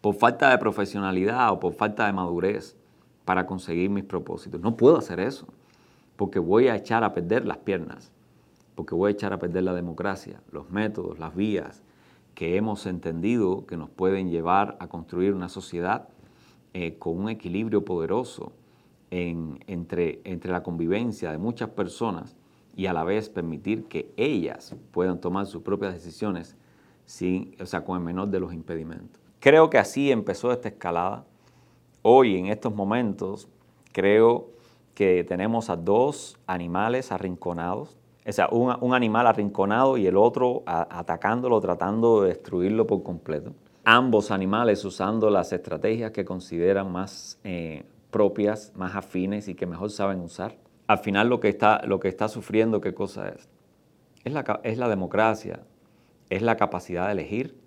por 0.00 0.14
falta 0.14 0.48
de 0.48 0.56
profesionalidad 0.56 1.52
o 1.52 1.60
por 1.60 1.74
falta 1.74 2.06
de 2.06 2.14
madurez 2.14 2.74
para 3.26 3.46
conseguir 3.46 3.90
mis 3.90 4.04
propósitos. 4.04 4.62
No 4.62 4.76
puedo 4.76 4.96
hacer 4.96 5.20
eso, 5.20 5.46
porque 6.16 6.38
voy 6.38 6.68
a 6.68 6.76
echar 6.76 7.04
a 7.04 7.12
perder 7.12 7.44
las 7.44 7.58
piernas, 7.58 8.12
porque 8.74 8.94
voy 8.94 9.08
a 9.08 9.12
echar 9.12 9.34
a 9.34 9.38
perder 9.38 9.64
la 9.64 9.74
democracia, 9.74 10.40
los 10.52 10.70
métodos, 10.70 11.18
las 11.18 11.34
vías 11.34 11.82
que 12.34 12.56
hemos 12.56 12.86
entendido 12.86 13.66
que 13.66 13.76
nos 13.76 13.90
pueden 13.90 14.30
llevar 14.30 14.76
a 14.78 14.86
construir 14.86 15.34
una 15.34 15.48
sociedad 15.48 16.08
eh, 16.72 16.96
con 16.98 17.18
un 17.18 17.28
equilibrio 17.28 17.84
poderoso 17.84 18.52
entre, 19.10 20.20
entre 20.24 20.52
la 20.52 20.62
convivencia 20.62 21.32
de 21.32 21.38
muchas 21.38 21.70
personas 21.70 22.36
y 22.76 22.86
a 22.86 22.92
la 22.92 23.02
vez 23.02 23.28
permitir 23.28 23.86
que 23.86 24.12
ellas 24.16 24.76
puedan 24.92 25.20
tomar 25.20 25.46
sus 25.46 25.62
propias 25.62 25.94
decisiones 25.94 26.56
sin, 27.06 27.56
o 27.60 27.66
sea, 27.66 27.84
con 27.84 27.96
el 27.98 28.04
menor 28.04 28.28
de 28.28 28.38
los 28.38 28.52
impedimentos. 28.52 29.20
Creo 29.40 29.68
que 29.70 29.78
así 29.78 30.12
empezó 30.12 30.52
esta 30.52 30.68
escalada 30.68 31.24
Hoy, 32.08 32.36
en 32.36 32.46
estos 32.46 32.72
momentos, 32.72 33.48
creo 33.90 34.50
que 34.94 35.24
tenemos 35.24 35.70
a 35.70 35.74
dos 35.74 36.38
animales 36.46 37.10
arrinconados. 37.10 37.96
O 38.24 38.30
sea, 38.30 38.48
un, 38.52 38.94
animal 38.94 39.26
arrinconado 39.26 39.96
y 39.96 40.06
el 40.06 40.16
otro 40.16 40.62
atacándolo, 40.66 41.60
tratando 41.60 42.22
de 42.22 42.28
destruirlo 42.28 42.86
por 42.86 43.02
completo. 43.02 43.54
Ambos 43.84 44.30
animales 44.30 44.84
usando 44.84 45.30
las 45.30 45.52
estrategias 45.52 46.12
que 46.12 46.24
consideran 46.24 46.92
más 46.92 47.40
eh, 47.42 47.84
propias, 48.12 48.72
más 48.76 48.94
afines 48.94 49.48
y 49.48 49.56
que 49.56 49.66
mejor 49.66 49.90
saben 49.90 50.20
usar. 50.20 50.54
Al 50.86 50.98
final 50.98 51.28
lo 51.28 51.40
que 51.40 51.48
está, 51.48 52.28
sufriendo, 52.28 52.80
¿qué 52.80 52.94
cosa 52.94 53.30
es? 53.30 53.48
Es 54.22 54.78
la 54.78 54.88
democracia, 54.88 55.64
es 56.30 56.42
la 56.42 56.56
capacidad 56.56 57.06
de 57.06 57.12
elegir, 57.14 57.65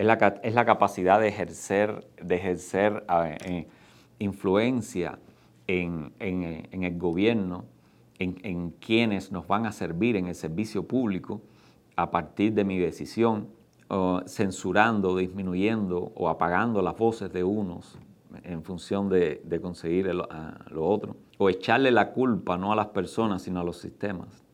es 0.00 0.54
la, 0.54 0.64
capacidad 0.64 1.20
de 1.20 1.28
ejercer, 1.28 2.06
de 2.22 2.34
ejercer 2.36 3.04
eh, 3.44 3.66
influencia 4.18 5.18
en, 5.66 6.14
el 6.18 6.98
gobierno, 6.98 7.66
en, 8.18 8.70
quienes 8.80 9.30
nos 9.30 9.46
van 9.46 9.66
a 9.66 9.72
servir 9.72 10.16
en 10.16 10.26
el 10.26 10.34
servicio 10.34 10.84
público 10.84 11.42
a 11.96 12.10
partir 12.10 12.54
de 12.54 12.64
mi 12.64 12.78
decisión, 12.78 13.48
censurando, 14.26 15.18
disminuyendo 15.18 16.12
o 16.14 16.30
apagando 16.30 16.80
las 16.80 16.96
voces 16.96 17.30
de 17.30 17.44
unos 17.44 17.98
en 18.42 18.62
función 18.62 19.10
de, 19.10 19.60
conseguir 19.60 20.10
lo 20.14 20.86
otro, 20.86 21.16
o 21.36 21.50
echarle 21.50 21.90
la 21.90 22.12
culpa 22.12 22.56
no 22.56 22.72
a 22.72 22.76
las 22.76 22.86
personas, 22.86 23.42
sino 23.42 23.60
a 23.60 23.64
los 23.64 23.76
sistemas. 23.76 24.44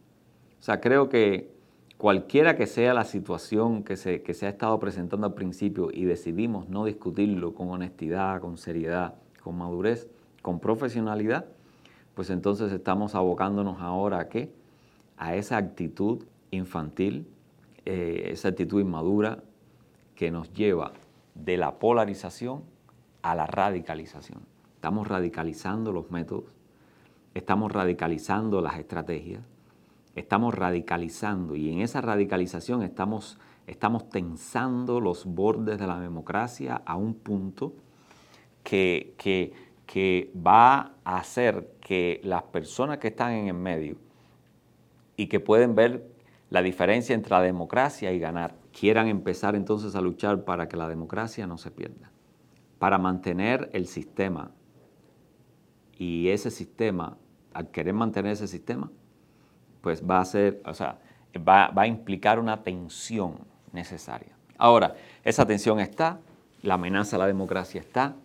O 0.58 0.62
sea, 0.62 0.80
creo 0.80 1.08
que 1.08 1.55
cualquiera 1.98 2.56
que 2.56 2.66
sea 2.66 2.94
la 2.94 3.04
situación 3.04 3.82
que 3.82 3.96
se, 3.96 4.22
se 4.34 4.46
ha 4.46 4.50
estado 4.50 4.78
presentando 4.78 5.26
al 5.26 5.34
principio 5.34 5.90
y 5.92 6.04
decidimos 6.04 6.68
no 6.68 6.84
discutirlo 6.84 7.54
con 7.54 7.70
honestidad, 7.70 8.40
con 8.40 8.58
seriedad, 8.58 9.14
con 9.42 9.56
madurez, 9.56 10.08
con 10.42 10.60
profesionalidad, 10.60 11.46
pues 12.14 12.30
entonces 12.30 12.72
estamos 12.72 13.14
abocándonos 13.14 13.80
ahora 13.80 14.20
a 14.20 14.28
qué? 14.28 14.52
A 15.16 15.34
esa 15.34 15.56
actitud 15.56 16.24
infantil, 16.50 17.26
eh, 17.84 18.28
esa 18.32 18.48
actitud 18.48 18.80
inmadura 18.80 19.42
que 20.14 20.30
nos 20.30 20.52
lleva 20.52 20.92
de 21.34 21.56
la 21.56 21.78
polarización 21.78 22.62
a 23.22 23.34
la 23.34 23.46
radicalización. 23.46 24.40
Estamos 24.74 25.08
radicalizando 25.08 25.92
los 25.92 26.10
métodos, 26.10 26.44
estamos 27.34 27.72
radicalizando 27.72 28.60
las 28.60 28.78
estrategias, 28.78 29.42
estamos 30.16 30.54
radicalizando 30.54 31.54
y 31.54 31.70
en 31.70 31.82
esa 31.82 32.00
radicalización 32.00 32.82
estamos, 32.82 33.38
estamos 33.66 34.08
tensando 34.08 34.98
los 34.98 35.26
bordes 35.26 35.78
de 35.78 35.86
la 35.86 36.00
democracia 36.00 36.82
a 36.84 36.96
un 36.96 37.14
punto 37.14 37.74
que, 38.64 39.14
que, 39.18 39.52
que 39.86 40.32
va 40.34 40.94
a 41.04 41.18
hacer 41.18 41.76
que 41.80 42.20
las 42.24 42.42
personas 42.44 42.98
que 42.98 43.08
están 43.08 43.32
en 43.32 43.48
el 43.48 43.54
medio 43.54 43.98
y 45.16 45.26
que 45.26 45.38
pueden 45.38 45.74
ver 45.74 46.10
la 46.48 46.62
diferencia 46.62 47.14
entre 47.14 47.30
la 47.30 47.42
democracia 47.42 48.12
y 48.12 48.18
ganar, 48.18 48.54
quieran 48.72 49.08
empezar 49.08 49.54
entonces 49.54 49.94
a 49.94 50.00
luchar 50.00 50.44
para 50.44 50.68
que 50.68 50.76
la 50.76 50.88
democracia 50.88 51.46
no 51.46 51.58
se 51.58 51.70
pierda, 51.70 52.10
para 52.78 52.98
mantener 52.98 53.68
el 53.72 53.86
sistema. 53.86 54.52
Y 55.98 56.28
ese 56.28 56.50
sistema, 56.50 57.18
al 57.52 57.70
querer 57.70 57.94
mantener 57.94 58.32
ese 58.32 58.46
sistema, 58.46 58.90
pues 59.80 60.02
va 60.02 60.20
a 60.20 60.24
ser, 60.24 60.60
o 60.64 60.74
sea, 60.74 60.98
va, 61.36 61.68
va 61.68 61.82
a 61.82 61.86
implicar 61.86 62.38
una 62.38 62.62
tensión 62.62 63.38
necesaria. 63.72 64.36
Ahora, 64.58 64.94
esa 65.24 65.46
tensión 65.46 65.80
está, 65.80 66.18
la 66.62 66.74
amenaza 66.74 67.16
a 67.16 67.18
la 67.18 67.26
democracia 67.26 67.80
está. 67.80 68.16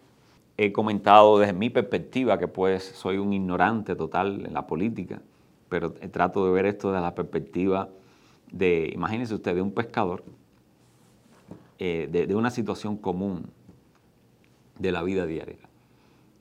He 0.58 0.72
comentado 0.72 1.40
desde 1.40 1.54
mi 1.54 1.70
perspectiva 1.70 2.38
que 2.38 2.48
pues 2.48 2.84
soy 2.84 3.18
un 3.18 3.34
ignorante 3.34 3.96
total 3.96 4.46
en 4.46 4.54
la 4.54 4.68
política, 4.68 5.22
pero 5.70 5.94
trato 5.94 6.46
de 6.46 6.52
ver 6.52 6.66
esto 6.66 6.92
desde 6.92 7.02
la 7.02 7.16
perspectiva 7.16 7.90
de, 8.52 8.92
imagínense 8.94 9.34
usted, 9.34 9.56
de 9.56 9.62
un 9.62 9.72
pescador, 9.72 10.24
eh, 11.80 12.08
de, 12.12 12.36
una 12.36 12.52
situación 12.52 12.98
común 12.98 13.50
de 14.78 14.92
la 14.92 15.02
vida 15.04 15.26
diaria. 15.26 15.58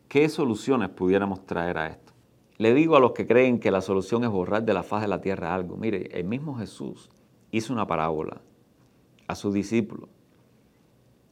¿Qué 0.09 0.29
soluciones 0.29 0.88
pudiéramos 0.88 1.46
traer 1.46 1.79
a 1.79 1.87
esto? 1.87 2.12
Le 2.61 2.75
digo 2.75 2.94
a 2.94 3.01
los 3.01 3.12
que 3.12 3.27
creen 3.27 3.59
que 3.59 3.70
la 3.70 3.81
solución 3.81 4.23
es 4.23 4.29
borrar 4.29 4.62
de 4.64 4.75
la 4.75 4.83
faz 4.83 5.01
de 5.01 5.09
la 5.09 5.23
tierra 5.23 5.55
algo. 5.55 5.79
Mire, 5.79 6.11
el 6.12 6.25
mismo 6.25 6.57
Jesús 6.57 7.09
hizo 7.51 7.73
una 7.73 7.87
parábola 7.87 8.42
a 9.27 9.35
sus 9.35 9.55
discípulos. 9.55 10.11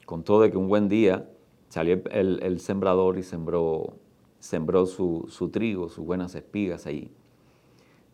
Contó 0.07 0.41
de 0.41 0.51
que 0.51 0.57
un 0.57 0.69
buen 0.69 0.89
día 0.89 1.29
salió 1.69 2.01
el, 2.11 2.61
sembrador 2.61 3.19
y 3.19 3.23
sembró, 3.23 3.99
su, 4.41 5.51
trigo, 5.53 5.91
sus 5.91 6.03
buenas 6.03 6.35
espigas 6.35 6.87
allí. 6.87 7.13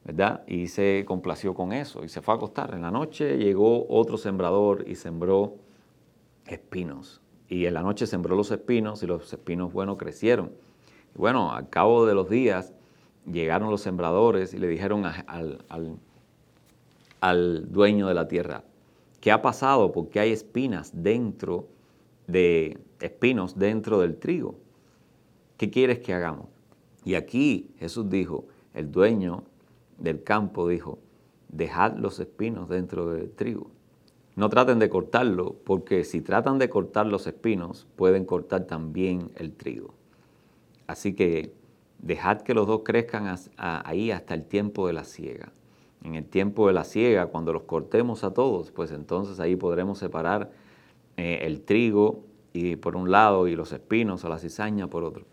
¿verdad? 0.04 0.42
Y 0.48 0.66
se 0.66 1.04
complació 1.06 1.54
con 1.54 1.72
eso 1.72 2.02
y 2.02 2.08
se 2.08 2.20
fue 2.20 2.34
a 2.34 2.36
acostar. 2.36 2.74
En 2.74 2.82
la 2.82 2.90
noche 2.90 3.38
llegó 3.38 3.86
otro 3.88 4.16
sembrador 4.16 4.88
y 4.88 4.96
sembró 4.96 5.54
espinos. 6.46 7.20
Y 7.48 7.66
en 7.66 7.74
la 7.74 7.82
noche 7.82 8.08
sembró 8.08 8.34
los 8.34 8.50
espinos 8.50 9.04
y 9.04 9.06
los 9.06 9.32
espinos, 9.32 9.72
bueno, 9.72 9.96
crecieron. 9.96 10.50
Y 11.14 11.18
bueno, 11.18 11.52
al 11.52 11.68
cabo 11.70 12.06
de 12.06 12.14
los 12.16 12.28
días 12.28 12.74
llegaron 13.30 13.70
los 13.70 13.80
sembradores 13.80 14.54
y 14.54 14.58
le 14.58 14.68
dijeron 14.68 15.04
al, 15.06 15.64
al, 17.20 17.72
dueño 17.72 18.08
de 18.08 18.14
la 18.14 18.28
tierra, 18.28 18.64
¿qué 19.20 19.32
ha 19.32 19.42
pasado? 19.42 19.92
Porque 19.92 20.20
hay 20.20 20.32
espinas 20.32 20.92
dentro 20.94 21.68
de 22.26 22.78
espinos 23.00 23.58
dentro 23.58 24.00
del 24.00 24.16
trigo. 24.16 24.56
¿Qué 25.56 25.70
quieres 25.70 26.00
que 26.00 26.14
hagamos? 26.14 26.48
Y 27.04 27.14
aquí 27.14 27.70
Jesús 27.78 28.08
dijo, 28.08 28.46
el 28.72 28.90
dueño 28.90 29.44
del 29.98 30.22
campo 30.22 30.68
dijo, 30.68 30.98
dejad 31.48 31.96
los 31.96 32.18
espinos 32.18 32.68
dentro 32.68 33.10
del 33.10 33.30
trigo. 33.30 33.70
No 34.36 34.48
traten 34.48 34.80
de 34.80 34.88
cortarlo, 34.88 35.54
porque 35.64 36.04
si 36.04 36.20
tratan 36.20 36.58
de 36.58 36.68
cortar 36.68 37.06
los 37.06 37.26
espinos, 37.26 37.86
pueden 37.94 38.24
cortar 38.24 38.64
también 38.64 39.30
el 39.36 39.52
trigo. 39.52 39.94
Así 40.86 41.14
que 41.14 41.52
dejad 41.98 42.42
que 42.42 42.54
los 42.54 42.66
dos 42.66 42.82
crezcan 42.84 43.34
ahí 43.56 44.10
hasta 44.10 44.34
el 44.34 44.44
tiempo 44.44 44.86
de 44.86 44.92
la 44.92 45.04
siega. 45.04 45.52
En 46.02 46.14
el 46.14 46.24
tiempo 46.24 46.66
de 46.66 46.74
la 46.74 46.84
siega, 46.84 47.26
cuando 47.26 47.52
los 47.52 47.62
cortemos 47.62 48.24
a 48.24 48.34
todos, 48.34 48.70
pues 48.70 48.92
entonces 48.92 49.40
ahí 49.40 49.56
podremos 49.56 49.98
separar 49.98 50.50
eh, 51.16 51.40
el 51.42 51.62
trigo 51.62 52.24
y 52.52 52.76
por 52.76 52.96
un 52.96 53.10
lado 53.10 53.48
y 53.48 53.56
los 53.56 53.72
espinos 53.72 54.24
o 54.24 54.28
la 54.28 54.38
cizaña 54.38 54.86
por 54.88 55.02
otro. 55.04 55.24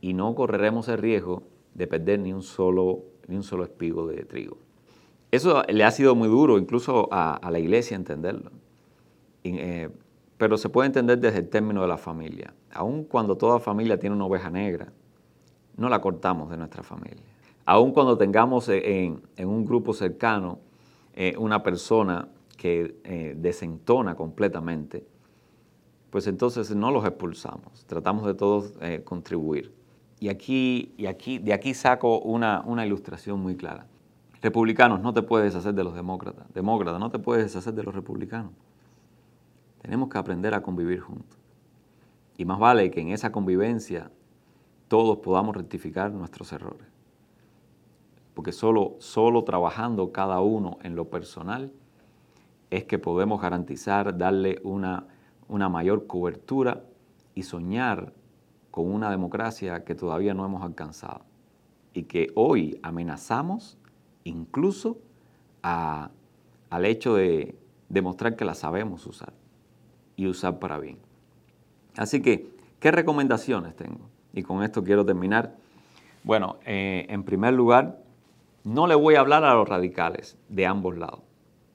Y 0.00 0.14
no 0.14 0.34
correremos 0.34 0.88
el 0.88 0.98
riesgo 0.98 1.42
de 1.74 1.86
perder 1.86 2.20
ni 2.20 2.32
un 2.32 2.42
solo 2.42 3.04
ni 3.28 3.36
un 3.36 3.42
solo 3.44 3.64
espigo 3.64 4.06
de 4.08 4.24
trigo. 4.24 4.58
Eso 5.30 5.62
le 5.68 5.84
ha 5.84 5.90
sido 5.92 6.16
muy 6.16 6.28
duro 6.28 6.58
incluso 6.58 7.08
a, 7.12 7.48
la 7.50 7.58
iglesia 7.58 7.96
entenderlo. 7.96 8.50
Eh, 9.44 9.88
pero 10.36 10.58
se 10.58 10.68
puede 10.68 10.86
entender 10.86 11.18
desde 11.18 11.38
el 11.38 11.48
término 11.48 11.82
de 11.82 11.88
la 11.88 11.98
familia. 11.98 12.52
Aun 12.72 13.04
cuando 13.04 13.36
toda 13.36 13.60
familia 13.60 13.98
tiene 13.98 14.16
una 14.16 14.24
oveja 14.24 14.50
negra, 14.50 14.92
no 15.76 15.88
la 15.88 16.00
cortamos 16.00 16.50
de 16.50 16.56
nuestra 16.56 16.82
familia. 16.82 17.22
Aun 17.64 17.92
cuando 17.92 18.16
tengamos 18.16 18.68
en, 18.68 19.22
un 19.38 19.64
grupo 19.64 19.92
cercano 19.92 20.58
eh, 21.14 21.34
una 21.38 21.62
persona 21.62 22.28
que 22.56 22.96
eh, 23.04 23.34
desentona 23.36 24.14
completamente, 24.14 25.06
pues 26.10 26.26
entonces 26.26 26.74
no 26.74 26.90
los 26.90 27.04
expulsamos. 27.04 27.84
Tratamos 27.86 28.26
de 28.26 28.34
todos 28.34 28.74
contribuir. 29.04 29.72
Y 30.18 30.28
aquí, 30.28 30.92
y 30.98 31.06
aquí, 31.06 31.38
de 31.38 31.54
aquí 31.54 31.72
saco 31.72 32.18
una, 32.20 32.62
una 32.66 32.84
ilustración 32.84 33.40
muy 33.40 33.56
clara. 33.56 33.86
Republicanos, 34.42 35.00
no 35.00 35.12
te 35.12 35.22
puedes 35.22 35.52
deshacer 35.52 35.74
de 35.74 35.84
los 35.84 35.94
demócratas. 35.94 36.52
Demócratas, 36.54 37.00
no 37.00 37.10
te 37.10 37.18
puedes 37.18 37.44
deshacer 37.44 37.74
de 37.74 37.82
los 37.82 37.94
republicanos. 37.94 38.52
Tenemos 39.82 40.08
que 40.08 40.18
aprender 40.18 40.54
a 40.54 40.62
convivir 40.62 41.00
juntos. 41.00 41.38
Y 42.36 42.44
más 42.44 42.58
vale 42.58 42.90
que 42.90 43.00
en 43.00 43.08
esa 43.08 43.32
convivencia 43.32 44.10
todos 44.90 45.18
podamos 45.18 45.54
rectificar 45.54 46.10
nuestros 46.10 46.52
errores. 46.52 46.88
Porque 48.34 48.50
solo, 48.50 48.96
solo 48.98 49.44
trabajando 49.44 50.10
cada 50.10 50.40
uno 50.40 50.78
en 50.82 50.96
lo 50.96 51.08
personal 51.08 51.72
es 52.70 52.86
que 52.86 52.98
podemos 52.98 53.40
garantizar, 53.40 54.18
darle 54.18 54.58
una, 54.64 55.06
una 55.46 55.68
mayor 55.68 56.08
cobertura 56.08 56.82
y 57.36 57.44
soñar 57.44 58.12
con 58.72 58.92
una 58.92 59.12
democracia 59.12 59.84
que 59.84 59.94
todavía 59.94 60.34
no 60.34 60.44
hemos 60.44 60.64
alcanzado 60.64 61.20
y 61.94 62.02
que 62.04 62.32
hoy 62.34 62.80
amenazamos 62.82 63.78
incluso 64.24 64.98
al 65.62 66.10
hecho 66.84 67.14
de 67.14 67.56
demostrar 67.88 68.34
que 68.34 68.44
la 68.44 68.54
sabemos 68.54 69.06
usar 69.06 69.34
y 70.16 70.26
usar 70.26 70.58
para 70.58 70.80
bien. 70.80 70.98
Así 71.96 72.20
que, 72.20 72.50
¿qué 72.80 72.90
recomendaciones 72.90 73.76
tengo? 73.76 74.10
Y 74.32 74.42
con 74.42 74.62
esto 74.62 74.82
quiero 74.84 75.04
terminar. 75.04 75.56
Bueno, 76.22 76.56
eh, 76.64 77.06
en 77.08 77.24
primer 77.24 77.54
lugar, 77.54 77.98
no 78.64 78.86
le 78.86 78.94
voy 78.94 79.14
a 79.14 79.20
hablar 79.20 79.44
a 79.44 79.54
los 79.54 79.68
radicales 79.68 80.36
de 80.48 80.66
ambos 80.66 80.96
lados. 80.96 81.20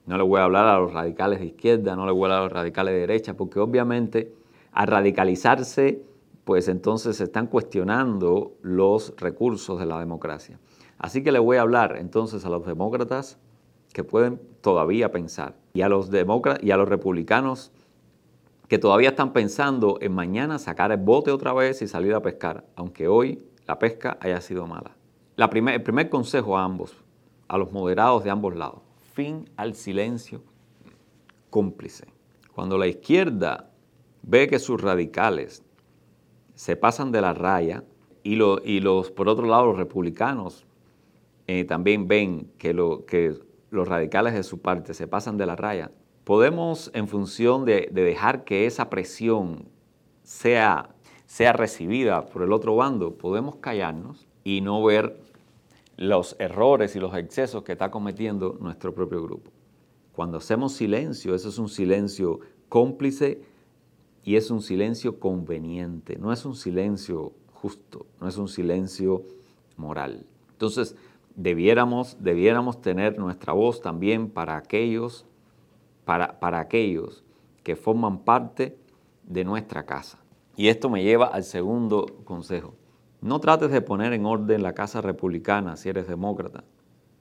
No 0.05 0.17
le 0.17 0.23
voy 0.23 0.39
a 0.39 0.43
hablar 0.43 0.67
a 0.67 0.79
los 0.79 0.93
radicales 0.93 1.39
de 1.39 1.47
izquierda, 1.47 1.95
no 1.95 2.05
le 2.05 2.11
voy 2.11 2.23
a 2.23 2.25
hablar 2.25 2.39
a 2.39 2.43
los 2.43 2.53
radicales 2.53 2.93
de 2.93 2.99
derecha, 2.99 3.33
porque 3.33 3.59
obviamente 3.59 4.31
al 4.71 4.87
radicalizarse 4.87 6.03
pues 6.45 6.67
entonces 6.67 7.17
se 7.17 7.23
están 7.25 7.47
cuestionando 7.47 8.53
los 8.61 9.13
recursos 9.17 9.79
de 9.79 9.87
la 9.87 9.99
democracia. 9.99 10.59
Así 10.97 11.23
que 11.23 11.31
le 11.31 11.39
voy 11.39 11.57
a 11.57 11.61
hablar 11.61 11.97
entonces 11.97 12.45
a 12.45 12.49
los 12.49 12.65
demócratas 12.65 13.37
que 13.91 14.03
pueden 14.03 14.39
todavía 14.61 15.11
pensar 15.11 15.55
y 15.73 15.81
a 15.81 15.89
los 15.89 16.09
y 16.61 16.71
a 16.71 16.77
los 16.77 16.87
republicanos 16.87 17.71
que 18.75 18.79
todavía 18.79 19.07
están 19.07 19.31
pensando 19.31 19.99
en 20.01 20.11
mañana 20.13 20.59
sacar 20.59 20.91
el 20.91 20.97
bote 20.97 21.31
otra 21.31 21.53
vez 21.53 21.81
y 21.81 21.87
salir 21.87 22.13
a 22.13 22.21
pescar, 22.21 22.65
aunque 22.75 23.07
hoy 23.07 23.41
la 23.65 23.79
pesca 23.79 24.17
haya 24.19 24.41
sido 24.41 24.67
mala. 24.67 24.97
La 25.37 25.45
el 25.45 25.81
primer 25.81 26.09
consejo 26.09 26.57
a 26.57 26.65
ambos, 26.65 26.93
a 27.47 27.57
los 27.57 27.71
moderados 27.71 28.25
de 28.25 28.31
ambos 28.31 28.53
lados, 28.53 28.81
fin 29.13 29.49
al 29.55 29.75
silencio 29.75 30.43
cómplice. 31.49 32.07
Cuando 32.53 32.77
la 32.77 32.87
izquierda 32.87 33.71
ve 34.23 34.45
que 34.49 34.59
sus 34.59 34.81
radicales 34.81 35.63
se 36.53 36.75
pasan 36.75 37.13
de 37.13 37.21
la 37.21 37.33
raya 37.33 37.85
y, 38.23 38.33
y 38.33 38.79
los, 38.81 39.09
por 39.09 39.29
otro 39.29 39.47
lado, 39.47 39.67
los 39.67 39.77
republicanos 39.77 40.65
eh, 41.47 41.63
también 41.63 42.09
ven 42.09 42.51
que, 42.57 42.73
lo, 42.73 43.05
que 43.05 43.39
los 43.69 43.87
radicales 43.87 44.33
de 44.33 44.43
su 44.43 44.59
parte 44.59 44.93
se 44.93 45.07
pasan 45.07 45.37
de 45.37 45.45
la 45.45 45.55
raya, 45.55 45.91
podemos, 46.25 46.91
en 46.93 47.07
función 47.07 47.63
de, 47.63 47.89
dejar 47.93 48.43
que 48.43 48.65
esa 48.65 48.89
presión 48.89 49.69
sea, 50.23 50.89
sea 51.27 51.53
recibida 51.53 52.25
por 52.25 52.41
el 52.41 52.51
otro 52.51 52.75
bando, 52.75 53.13
podemos 53.13 53.57
callarnos 53.57 54.27
y 54.43 54.59
no 54.59 54.83
ver 54.83 55.17
los 55.95 56.35
errores 56.39 56.95
y 56.95 56.99
los 56.99 57.15
excesos 57.15 57.63
que 57.63 57.71
está 57.71 57.89
cometiendo 57.91 58.57
nuestro 58.59 58.93
propio 58.93 59.23
grupo. 59.23 59.51
Cuando 60.13 60.39
hacemos 60.39 60.73
silencio, 60.73 61.35
eso 61.35 61.47
es 61.47 61.57
un 61.57 61.69
silencio 61.69 62.39
cómplice 62.67 63.41
y 64.23 64.35
es 64.35 64.49
un 64.49 64.61
silencio 64.61 65.19
conveniente, 65.19 66.17
no 66.17 66.33
es 66.33 66.43
un 66.43 66.55
silencio 66.55 67.33
justo, 67.53 68.07
no 68.19 68.27
es 68.27 68.37
un 68.37 68.47
silencio 68.47 69.23
moral. 69.77 70.25
Entonces, 70.51 70.95
debiéramos, 71.35 72.17
debiéramos 72.19 72.81
tener 72.81 73.19
nuestra 73.19 73.53
voz 73.53 73.81
también 73.81 74.29
para 74.29 74.57
aquellos, 74.57 75.25
para, 76.05 76.39
para 76.39 76.59
aquellos 76.59 77.23
que 77.63 77.75
forman 77.75 78.19
parte 78.19 78.77
de 79.23 79.43
nuestra 79.43 79.85
casa. 79.85 80.19
Y 80.55 80.69
esto 80.69 80.89
me 80.89 81.03
lleva 81.03 81.25
al 81.25 81.43
segundo 81.43 82.05
consejo. 82.23 82.75
No 83.21 83.39
trates 83.39 83.71
de 83.71 83.81
poner 83.81 84.13
en 84.13 84.25
orden 84.25 84.63
la 84.63 84.73
casa 84.73 85.01
republicana 85.01 85.75
si 85.75 85.89
eres 85.89 86.07
demócrata. 86.07 86.63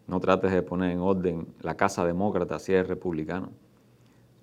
No 0.07 0.21
trates 0.21 0.53
de 0.53 0.63
poner 0.63 0.91
en 0.91 1.01
orden 1.01 1.49
la 1.61 1.77
casa 1.77 2.05
demócrata 2.05 2.59
si 2.59 2.73
eres 2.73 2.89
republicano. 2.89 3.51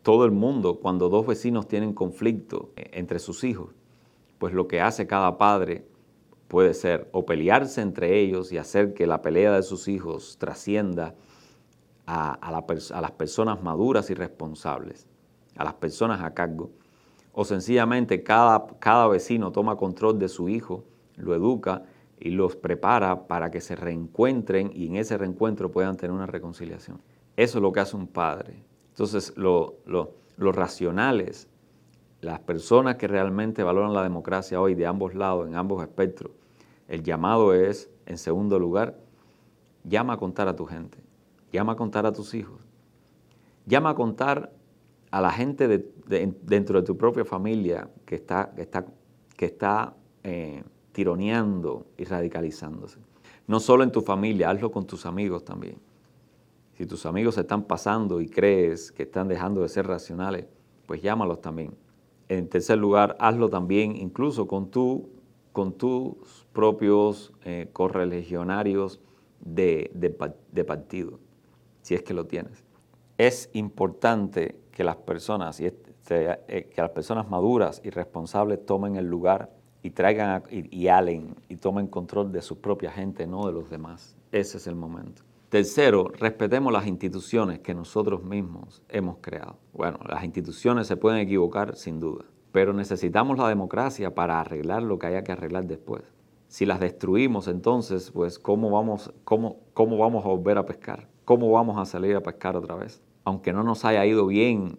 Todo 0.01 0.25
el 0.25 0.31
mundo, 0.31 0.79
cuando 0.79 1.09
dos 1.09 1.27
vecinos 1.27 1.67
tienen 1.67 1.93
conflicto 1.93 2.71
eh, 2.75 2.89
entre 2.93 3.19
sus 3.19 3.43
hijos, 3.43 3.69
pues 4.39 4.53
lo 4.53 4.67
que 4.67 4.81
hace 4.81 5.05
cada 5.05 5.37
padre 5.37 5.85
puede 6.47 6.73
ser 6.73 7.07
o 7.11 7.25
pelearse 7.25 7.81
entre 7.81 8.19
ellos 8.19 8.51
y 8.51 8.57
hacer 8.57 8.95
que 8.95 9.05
la 9.05 9.21
pelea 9.21 9.53
de 9.53 9.61
sus 9.61 9.87
hijos 9.87 10.37
trascienda 10.39 11.13
a, 12.05 12.39
las 13.01 13.11
personas 13.11 13.61
maduras 13.61 14.09
y 14.09 14.13
responsables, 14.13 15.07
a 15.55 15.63
las 15.63 15.75
personas 15.75 16.21
a 16.21 16.33
cargo, 16.33 16.71
o 17.33 17.45
sencillamente 17.45 18.23
cada, 18.23 18.67
cada 18.79 19.07
vecino 19.07 19.51
toma 19.51 19.77
control 19.77 20.19
de 20.19 20.27
su 20.27 20.49
hijo, 20.49 20.83
lo 21.15 21.33
educa 21.35 21.83
y 22.19 22.31
los 22.31 22.55
prepara 22.55 23.27
para 23.27 23.49
que 23.49 23.61
se 23.61 23.75
reencuentren 23.75 24.71
y 24.73 24.87
en 24.87 24.95
ese 24.97 25.17
reencuentro 25.17 25.71
puedan 25.71 25.97
tener 25.97 26.11
una 26.11 26.27
reconciliación. 26.27 27.01
Eso 27.35 27.57
es 27.57 27.61
lo 27.61 27.71
que 27.71 27.79
hace 27.79 27.95
un 27.95 28.07
padre. 28.07 28.63
Entonces, 28.89 29.33
los 29.37 30.15
racionales, 30.37 31.47
las 32.19 32.39
personas 32.39 32.97
que 32.97 33.07
realmente 33.07 33.63
valoran 33.63 33.93
la 33.93 34.03
democracia 34.03 34.61
hoy 34.61 34.75
de 34.75 34.85
ambos 34.85 35.15
lados, 35.15 35.47
en 35.47 35.55
ambos 35.55 35.81
espectros, 35.81 36.31
el 36.87 37.03
llamado 37.03 37.53
es, 37.53 37.89
en 38.05 38.17
segundo 38.17 38.59
lugar, 38.59 38.99
llama 39.83 40.13
a 40.13 40.17
contar 40.17 40.47
a 40.47 40.55
tu 40.55 40.65
gente, 40.65 40.99
llama 41.51 41.73
a 41.73 41.75
contar 41.75 42.05
a 42.05 42.11
tus 42.11 42.33
hijos, 42.33 42.61
llama 43.65 43.91
a 43.91 43.95
contar 43.95 44.51
a 45.11 45.21
la 45.21 45.31
gente 45.31 45.67
dentro 46.07 46.79
de 46.79 46.85
tu 46.85 46.97
propia 46.97 47.25
familia 47.25 47.89
que 48.05 48.15
está, 48.15 49.95
eh, 50.23 50.63
tironeando 50.91 51.85
y 51.97 52.05
radicalizándose. 52.05 52.99
No 53.47 53.59
solo 53.59 53.83
en 53.83 53.91
tu 53.91 54.01
familia, 54.01 54.49
hazlo 54.49 54.71
con 54.71 54.85
tus 54.85 55.05
amigos 55.05 55.43
también. 55.43 55.77
Si 56.73 56.85
tus 56.85 57.05
amigos 57.05 57.35
se 57.35 57.41
están 57.41 57.63
pasando 57.63 58.21
y 58.21 58.29
crees 58.29 58.91
que 58.91 59.03
están 59.03 59.27
dejando 59.27 59.61
de 59.61 59.69
ser 59.69 59.87
racionales, 59.87 60.45
pues 60.85 61.01
llámalos 61.01 61.41
también. 61.41 61.75
En 62.29 62.47
tercer 62.47 62.77
lugar, 62.77 63.17
hazlo 63.19 63.49
también 63.49 63.95
incluso 63.95 64.47
con, 64.47 64.71
tu, 64.71 65.09
con 65.51 65.73
tus 65.73 66.47
propios 66.53 67.33
eh, 67.43 67.69
correligionarios 67.73 69.01
de, 69.41 70.15
partido, 70.65 71.19
si 71.81 71.95
es 71.95 72.03
que 72.03 72.13
lo 72.13 72.25
tienes. 72.25 72.63
Es 73.17 73.49
importante 73.53 74.55
que 74.71 74.83
las 74.83 74.95
personas, 74.95 75.59
y 75.59 75.65
eh, 76.09 76.69
que 76.73 76.81
las 76.81 76.89
personas 76.91 77.29
maduras 77.29 77.81
y 77.83 77.89
responsables 77.89 78.65
tomen 78.65 78.95
el 78.95 79.05
lugar 79.05 79.51
y 79.83 79.91
traigan 79.91 80.43
y, 80.49 80.87
alen 80.87 81.35
y 81.49 81.57
tomen 81.57 81.87
control 81.87 82.31
de 82.31 82.41
su 82.41 82.59
propia 82.59 82.91
gente, 82.91 83.27
no 83.27 83.45
de 83.45 83.53
los 83.53 83.69
demás. 83.69 84.15
Ese 84.31 84.57
es 84.57 84.67
el 84.67 84.75
momento. 84.75 85.23
Tercero, 85.49 86.07
respetemos 86.17 86.71
las 86.71 86.87
instituciones 86.87 87.59
que 87.59 87.73
nosotros 87.73 88.23
mismos 88.23 88.81
hemos 88.89 89.17
creado. 89.19 89.57
Bueno, 89.73 89.99
las 90.07 90.23
instituciones 90.23 90.87
se 90.87 90.95
pueden 90.97 91.19
equivocar 91.19 91.75
sin 91.75 91.99
duda, 91.99 92.25
pero 92.51 92.73
necesitamos 92.73 93.37
la 93.37 93.49
democracia 93.49 94.15
para 94.15 94.39
arreglar 94.39 94.83
lo 94.83 94.97
que 94.97 95.07
haya 95.07 95.23
que 95.23 95.33
arreglar 95.33 95.65
después. 95.65 96.03
Si 96.47 96.65
las 96.65 96.79
destruimos, 96.79 97.47
entonces, 97.47 98.11
pues, 98.11 98.39
¿cómo 98.39 98.69
vamos, 98.69 99.13
cómo, 99.23 99.57
cómo 99.73 99.97
vamos 99.97 100.25
a 100.25 100.29
volver 100.29 100.57
a 100.57 100.65
pescar? 100.65 101.07
¿Cómo 101.31 101.49
vamos 101.49 101.77
a 101.77 101.85
salir 101.85 102.13
a 102.17 102.19
pescar 102.19 102.57
otra 102.57 102.75
vez? 102.75 103.01
Aunque 103.23 103.53
no 103.53 103.63
nos 103.63 103.85
haya 103.85 104.05
ido 104.05 104.27
bien 104.27 104.77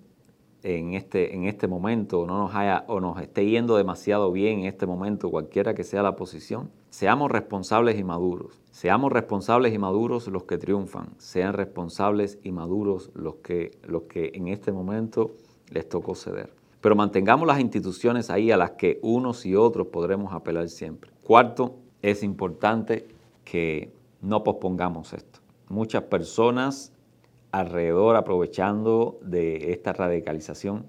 en 0.63 0.93
este, 0.93 1.35
en 1.35 1.45
este 1.45 1.67
momento 1.67 2.27
no 2.27 2.37
nos 2.37 2.55
haya 2.55 2.85
o 2.89 3.01
nos 3.01 3.19
esté 3.23 3.47
yendo 3.47 3.75
demasiado 3.79 4.31
bien 4.31 4.59
en 4.59 4.67
este 4.67 4.85
momento, 4.85 5.31
cualquiera 5.31 5.73
que 5.73 5.83
sea 5.83 6.03
la 6.03 6.15
posición, 6.15 6.71
seamos 6.91 7.31
responsables 7.31 7.99
y 7.99 8.05
maduros. 8.05 8.61
Seamos 8.71 9.11
responsables 9.11 9.73
y 9.73 9.79
maduros 9.79 10.29
los 10.29 10.45
que 10.45 10.59
triunfan. 10.59 11.15
Sean 11.17 11.55
responsables 11.55 12.39
y 12.43 12.53
maduros 12.53 13.11
los 13.15 13.37
que, 13.37 13.71
los 13.85 14.03
que 14.03 14.33
en 14.35 14.49
este 14.49 14.73
momento 14.73 15.31
les 15.71 15.89
tocó 15.89 16.15
ceder. 16.15 16.53
Pero 16.83 16.95
mantengamos 16.95 17.47
las 17.47 17.61
instituciones 17.61 18.29
ahí 18.29 18.51
a 18.51 18.59
las 18.59 18.73
que 18.73 18.99
unos 19.01 19.47
y 19.47 19.57
otros 19.57 19.87
podremos 19.87 20.35
apelar 20.35 20.69
siempre. 20.69 21.13
Cuarto, 21.23 21.77
es 22.03 22.23
importante 22.23 23.09
que 23.43 23.91
no 24.21 24.45
pospongamos 24.45 25.15
esto. 25.15 25.42
Muchas 25.73 26.03
personas 26.03 26.93
alrededor 27.51 28.17
aprovechando 28.17 29.19
de 29.23 29.73
esta 29.73 29.95
radicalización 29.95 30.85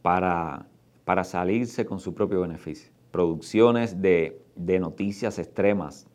para, 0.00 0.64
para 1.04 1.24
salirse 1.24 1.84
con 1.84 2.00
su 2.00 2.14
propio 2.14 2.40
beneficio. 2.40 2.90
Producciones 3.10 4.00
de, 4.00 4.40
noticias 4.80 5.38
extremas, 5.38 6.06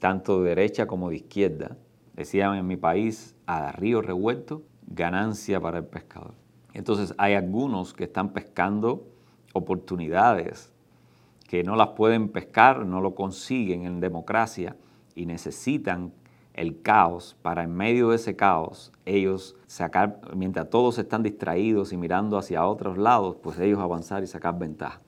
tanto 0.00 0.42
de 0.42 0.48
derecha 0.48 0.88
como 0.88 1.10
de 1.10 1.16
izquierda, 1.18 1.76
decían 2.14 2.56
en 2.56 2.66
mi 2.66 2.76
país, 2.76 3.36
a 3.46 3.70
río 3.70 4.02
revuelto, 4.02 4.64
ganancia 4.88 5.60
para 5.60 5.78
el 5.78 5.84
pescador. 5.84 6.34
Entonces 6.74 7.14
hay 7.18 7.34
algunos 7.34 7.94
que 7.94 8.02
están 8.02 8.32
pescando 8.32 9.06
oportunidades 9.52 10.72
que 11.46 11.62
no 11.62 11.76
las 11.76 11.90
pueden 11.90 12.30
pescar, 12.30 12.84
no 12.84 13.00
lo 13.00 13.14
consiguen 13.14 13.86
en 13.86 14.00
democracia 14.00 14.74
y 15.14 15.26
necesitan 15.26 16.12
el 16.54 16.82
caos 16.82 17.36
para 17.42 17.62
en 17.62 17.74
medio 17.74 18.10
de 18.10 18.16
ese 18.16 18.36
caos 18.36 18.92
ellos 19.06 19.56
sacar, 19.66 20.20
mientras 20.36 20.68
todos 20.68 20.98
están 20.98 21.22
distraídos 21.22 21.92
y 21.92 21.96
mirando 21.96 22.36
hacia 22.36 22.66
otros 22.66 22.98
lados, 22.98 23.36
pues 23.42 23.58
ellos 23.58 23.80
avanzar 23.80 24.22
y 24.22 24.26
sacar 24.26 24.58
ventaja. 24.58 25.00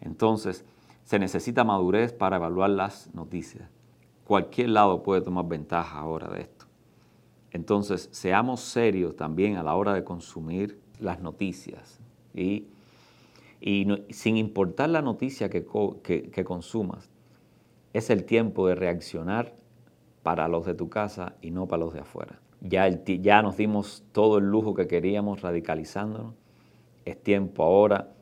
Entonces, 0.00 0.64
se 1.04 1.18
necesita 1.18 1.64
madurez 1.64 2.12
para 2.12 2.36
evaluar 2.36 2.70
las 2.70 3.12
noticias. 3.14 3.68
Cualquier 4.24 4.70
lado 4.70 5.02
puede 5.02 5.20
tomar 5.20 5.46
ventaja 5.46 5.98
ahora 5.98 6.28
de 6.28 6.42
esto. 6.42 6.66
Entonces, 7.50 8.08
seamos 8.12 8.60
serios 8.60 9.14
también 9.14 9.56
a 9.56 9.62
la 9.62 9.74
hora 9.74 9.92
de 9.92 10.04
consumir 10.04 10.80
las 10.98 11.20
noticias. 11.20 12.00
Y, 12.34 12.68
sin 14.10 14.36
importar 14.36 14.88
la 14.88 15.02
noticia 15.02 15.50
que, 15.50 15.64
que 16.02 16.44
consumas, 16.44 17.10
es 17.92 18.10
el 18.10 18.24
tiempo 18.24 18.66
de 18.66 18.74
reaccionar 18.74 19.54
para 20.22 20.48
los 20.48 20.66
de 20.66 20.74
tu 20.74 20.88
casa 20.88 21.34
y 21.40 21.50
no 21.50 21.66
para 21.66 21.84
los 21.84 21.94
de 21.94 22.00
afuera. 22.00 22.40
Ya, 22.60 22.88
ya 22.88 23.42
nos 23.42 23.56
dimos 23.56 24.04
todo 24.12 24.38
el 24.38 24.44
lujo 24.44 24.74
que 24.74 24.86
queríamos 24.86 25.42
radicalizándonos. 25.42 26.34
Es 27.04 27.20
tiempo 27.20 27.64
ahora 27.64 28.12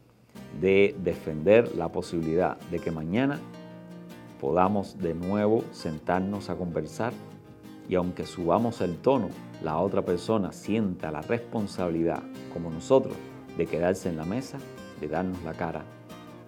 de 0.61 0.95
defender 1.03 1.77
la 1.77 1.89
posibilidad 1.91 2.59
de 2.71 2.79
que 2.79 2.91
mañana 2.91 3.39
podamos 4.41 4.99
de 4.99 5.15
nuevo 5.15 5.65
sentarnos 5.73 6.49
a 6.49 6.57
conversar 6.57 7.13
y 7.89 7.97
aunque 7.97 8.25
subamos 8.25 8.81
el 8.81 8.97
tono, 8.97 9.29
la 9.63 9.79
otra 9.79 10.03
persona 10.03 10.53
sienta 10.53 11.11
la 11.11 11.23
responsabilidad, 11.23 12.23
como 12.53 12.71
nosotros, 12.71 13.15
de 13.59 13.67
quedarse 13.67 14.09
en 14.09 14.17
la 14.17 14.25
mesa, 14.25 14.59
de 15.01 15.09
darnos 15.09 15.43
la 15.43 15.53
cara, 15.53 15.83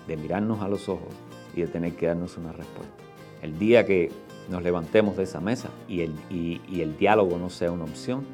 de 0.06 0.16
mirarnos 0.16 0.62
a 0.62 0.68
los 0.68 0.88
ojos 0.88 1.12
y 1.54 1.62
de 1.62 1.66
tener 1.66 1.94
que 1.94 2.06
darnos 2.06 2.38
una 2.38 2.52
respuesta. 2.52 2.94
El 3.42 3.58
día 3.58 3.84
que 3.84 4.10
nos 4.52 4.62
levantemos 4.62 5.16
de 5.16 5.24
esa 5.24 5.40
mesa 5.40 5.70
y 5.88 6.02
el, 6.02 6.96
diálogo 6.98 7.38
no 7.38 7.48
sea 7.48 7.72
una 7.72 7.84
opción, 7.84 8.24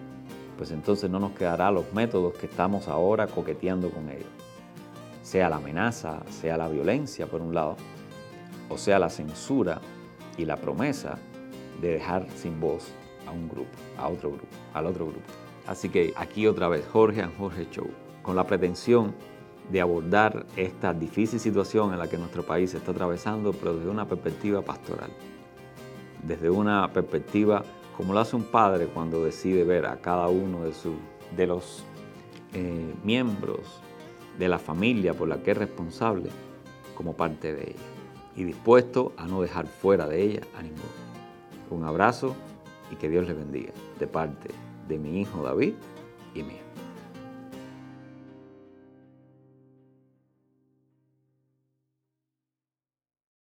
pues 0.58 0.72
entonces 0.72 1.08
no 1.08 1.20
nos 1.20 1.32
quedará 1.32 1.70
los 1.70 1.92
métodos 1.94 2.34
que 2.34 2.46
estamos 2.46 2.88
ahora 2.88 3.28
coqueteando 3.28 3.88
con 3.90 4.10
ellos. 4.10 4.26
Sea 5.22 5.48
la 5.48 5.56
amenaza, 5.56 6.20
sea 6.28 6.56
la 6.56 6.68
violencia 6.68 7.26
por 7.26 7.40
un 7.40 7.54
lado, 7.54 7.76
o 8.68 8.76
sea 8.76 8.98
la 8.98 9.08
censura 9.08 9.80
y 10.36 10.44
la 10.44 10.56
promesa 10.56 11.18
de 11.80 11.92
dejar 11.92 12.26
sin 12.34 12.58
voz 12.60 12.88
a 13.26 13.30
un 13.30 13.48
grupo, 13.48 13.70
a 13.96 14.08
otro 14.08 14.30
grupo, 14.30 14.48
al 14.74 14.86
otro 14.86 15.06
grupo. 15.06 15.26
Así 15.66 15.88
que 15.88 16.12
aquí 16.16 16.46
otra 16.48 16.68
vez 16.68 16.84
Jorge 16.92 17.22
and 17.22 17.36
Jorge 17.38 17.68
Show, 17.70 17.88
con 18.22 18.34
la 18.34 18.44
pretensión 18.44 19.14
de 19.70 19.80
abordar 19.80 20.46
esta 20.56 20.92
difícil 20.94 21.38
situación 21.38 21.92
en 21.92 21.98
la 21.98 22.08
que 22.08 22.18
nuestro 22.18 22.42
país 22.42 22.74
está 22.74 22.90
atravesando, 22.90 23.52
pero 23.52 23.76
desde 23.76 23.90
una 23.90 24.08
perspectiva 24.08 24.62
pastoral 24.62 25.10
desde 26.22 26.50
una 26.50 26.92
perspectiva 26.92 27.64
como 27.96 28.12
lo 28.12 28.20
hace 28.20 28.36
un 28.36 28.44
padre 28.44 28.86
cuando 28.86 29.24
decide 29.24 29.64
ver 29.64 29.86
a 29.86 30.00
cada 30.00 30.28
uno 30.28 30.62
de, 30.62 30.72
de 31.36 31.46
los 31.46 31.84
eh, 32.54 32.94
miembros 33.02 33.80
de 34.38 34.48
la 34.48 34.58
familia 34.58 35.14
por 35.14 35.28
la 35.28 35.42
que 35.42 35.50
es 35.50 35.56
responsable 35.56 36.30
como 36.96 37.14
parte 37.14 37.54
de 37.54 37.62
ella 37.70 37.98
y 38.36 38.44
dispuesto 38.44 39.12
a 39.16 39.26
no 39.26 39.42
dejar 39.42 39.66
fuera 39.66 40.06
de 40.06 40.22
ella 40.22 40.40
a 40.56 40.62
ninguno. 40.62 40.84
Un 41.70 41.84
abrazo 41.84 42.36
y 42.90 42.96
que 42.96 43.08
Dios 43.08 43.26
les 43.26 43.36
bendiga 43.36 43.72
de 43.98 44.06
parte 44.06 44.50
de 44.86 44.98
mi 44.98 45.20
hijo 45.20 45.42
David 45.42 45.74
y 46.34 46.42
mío. 46.44 46.67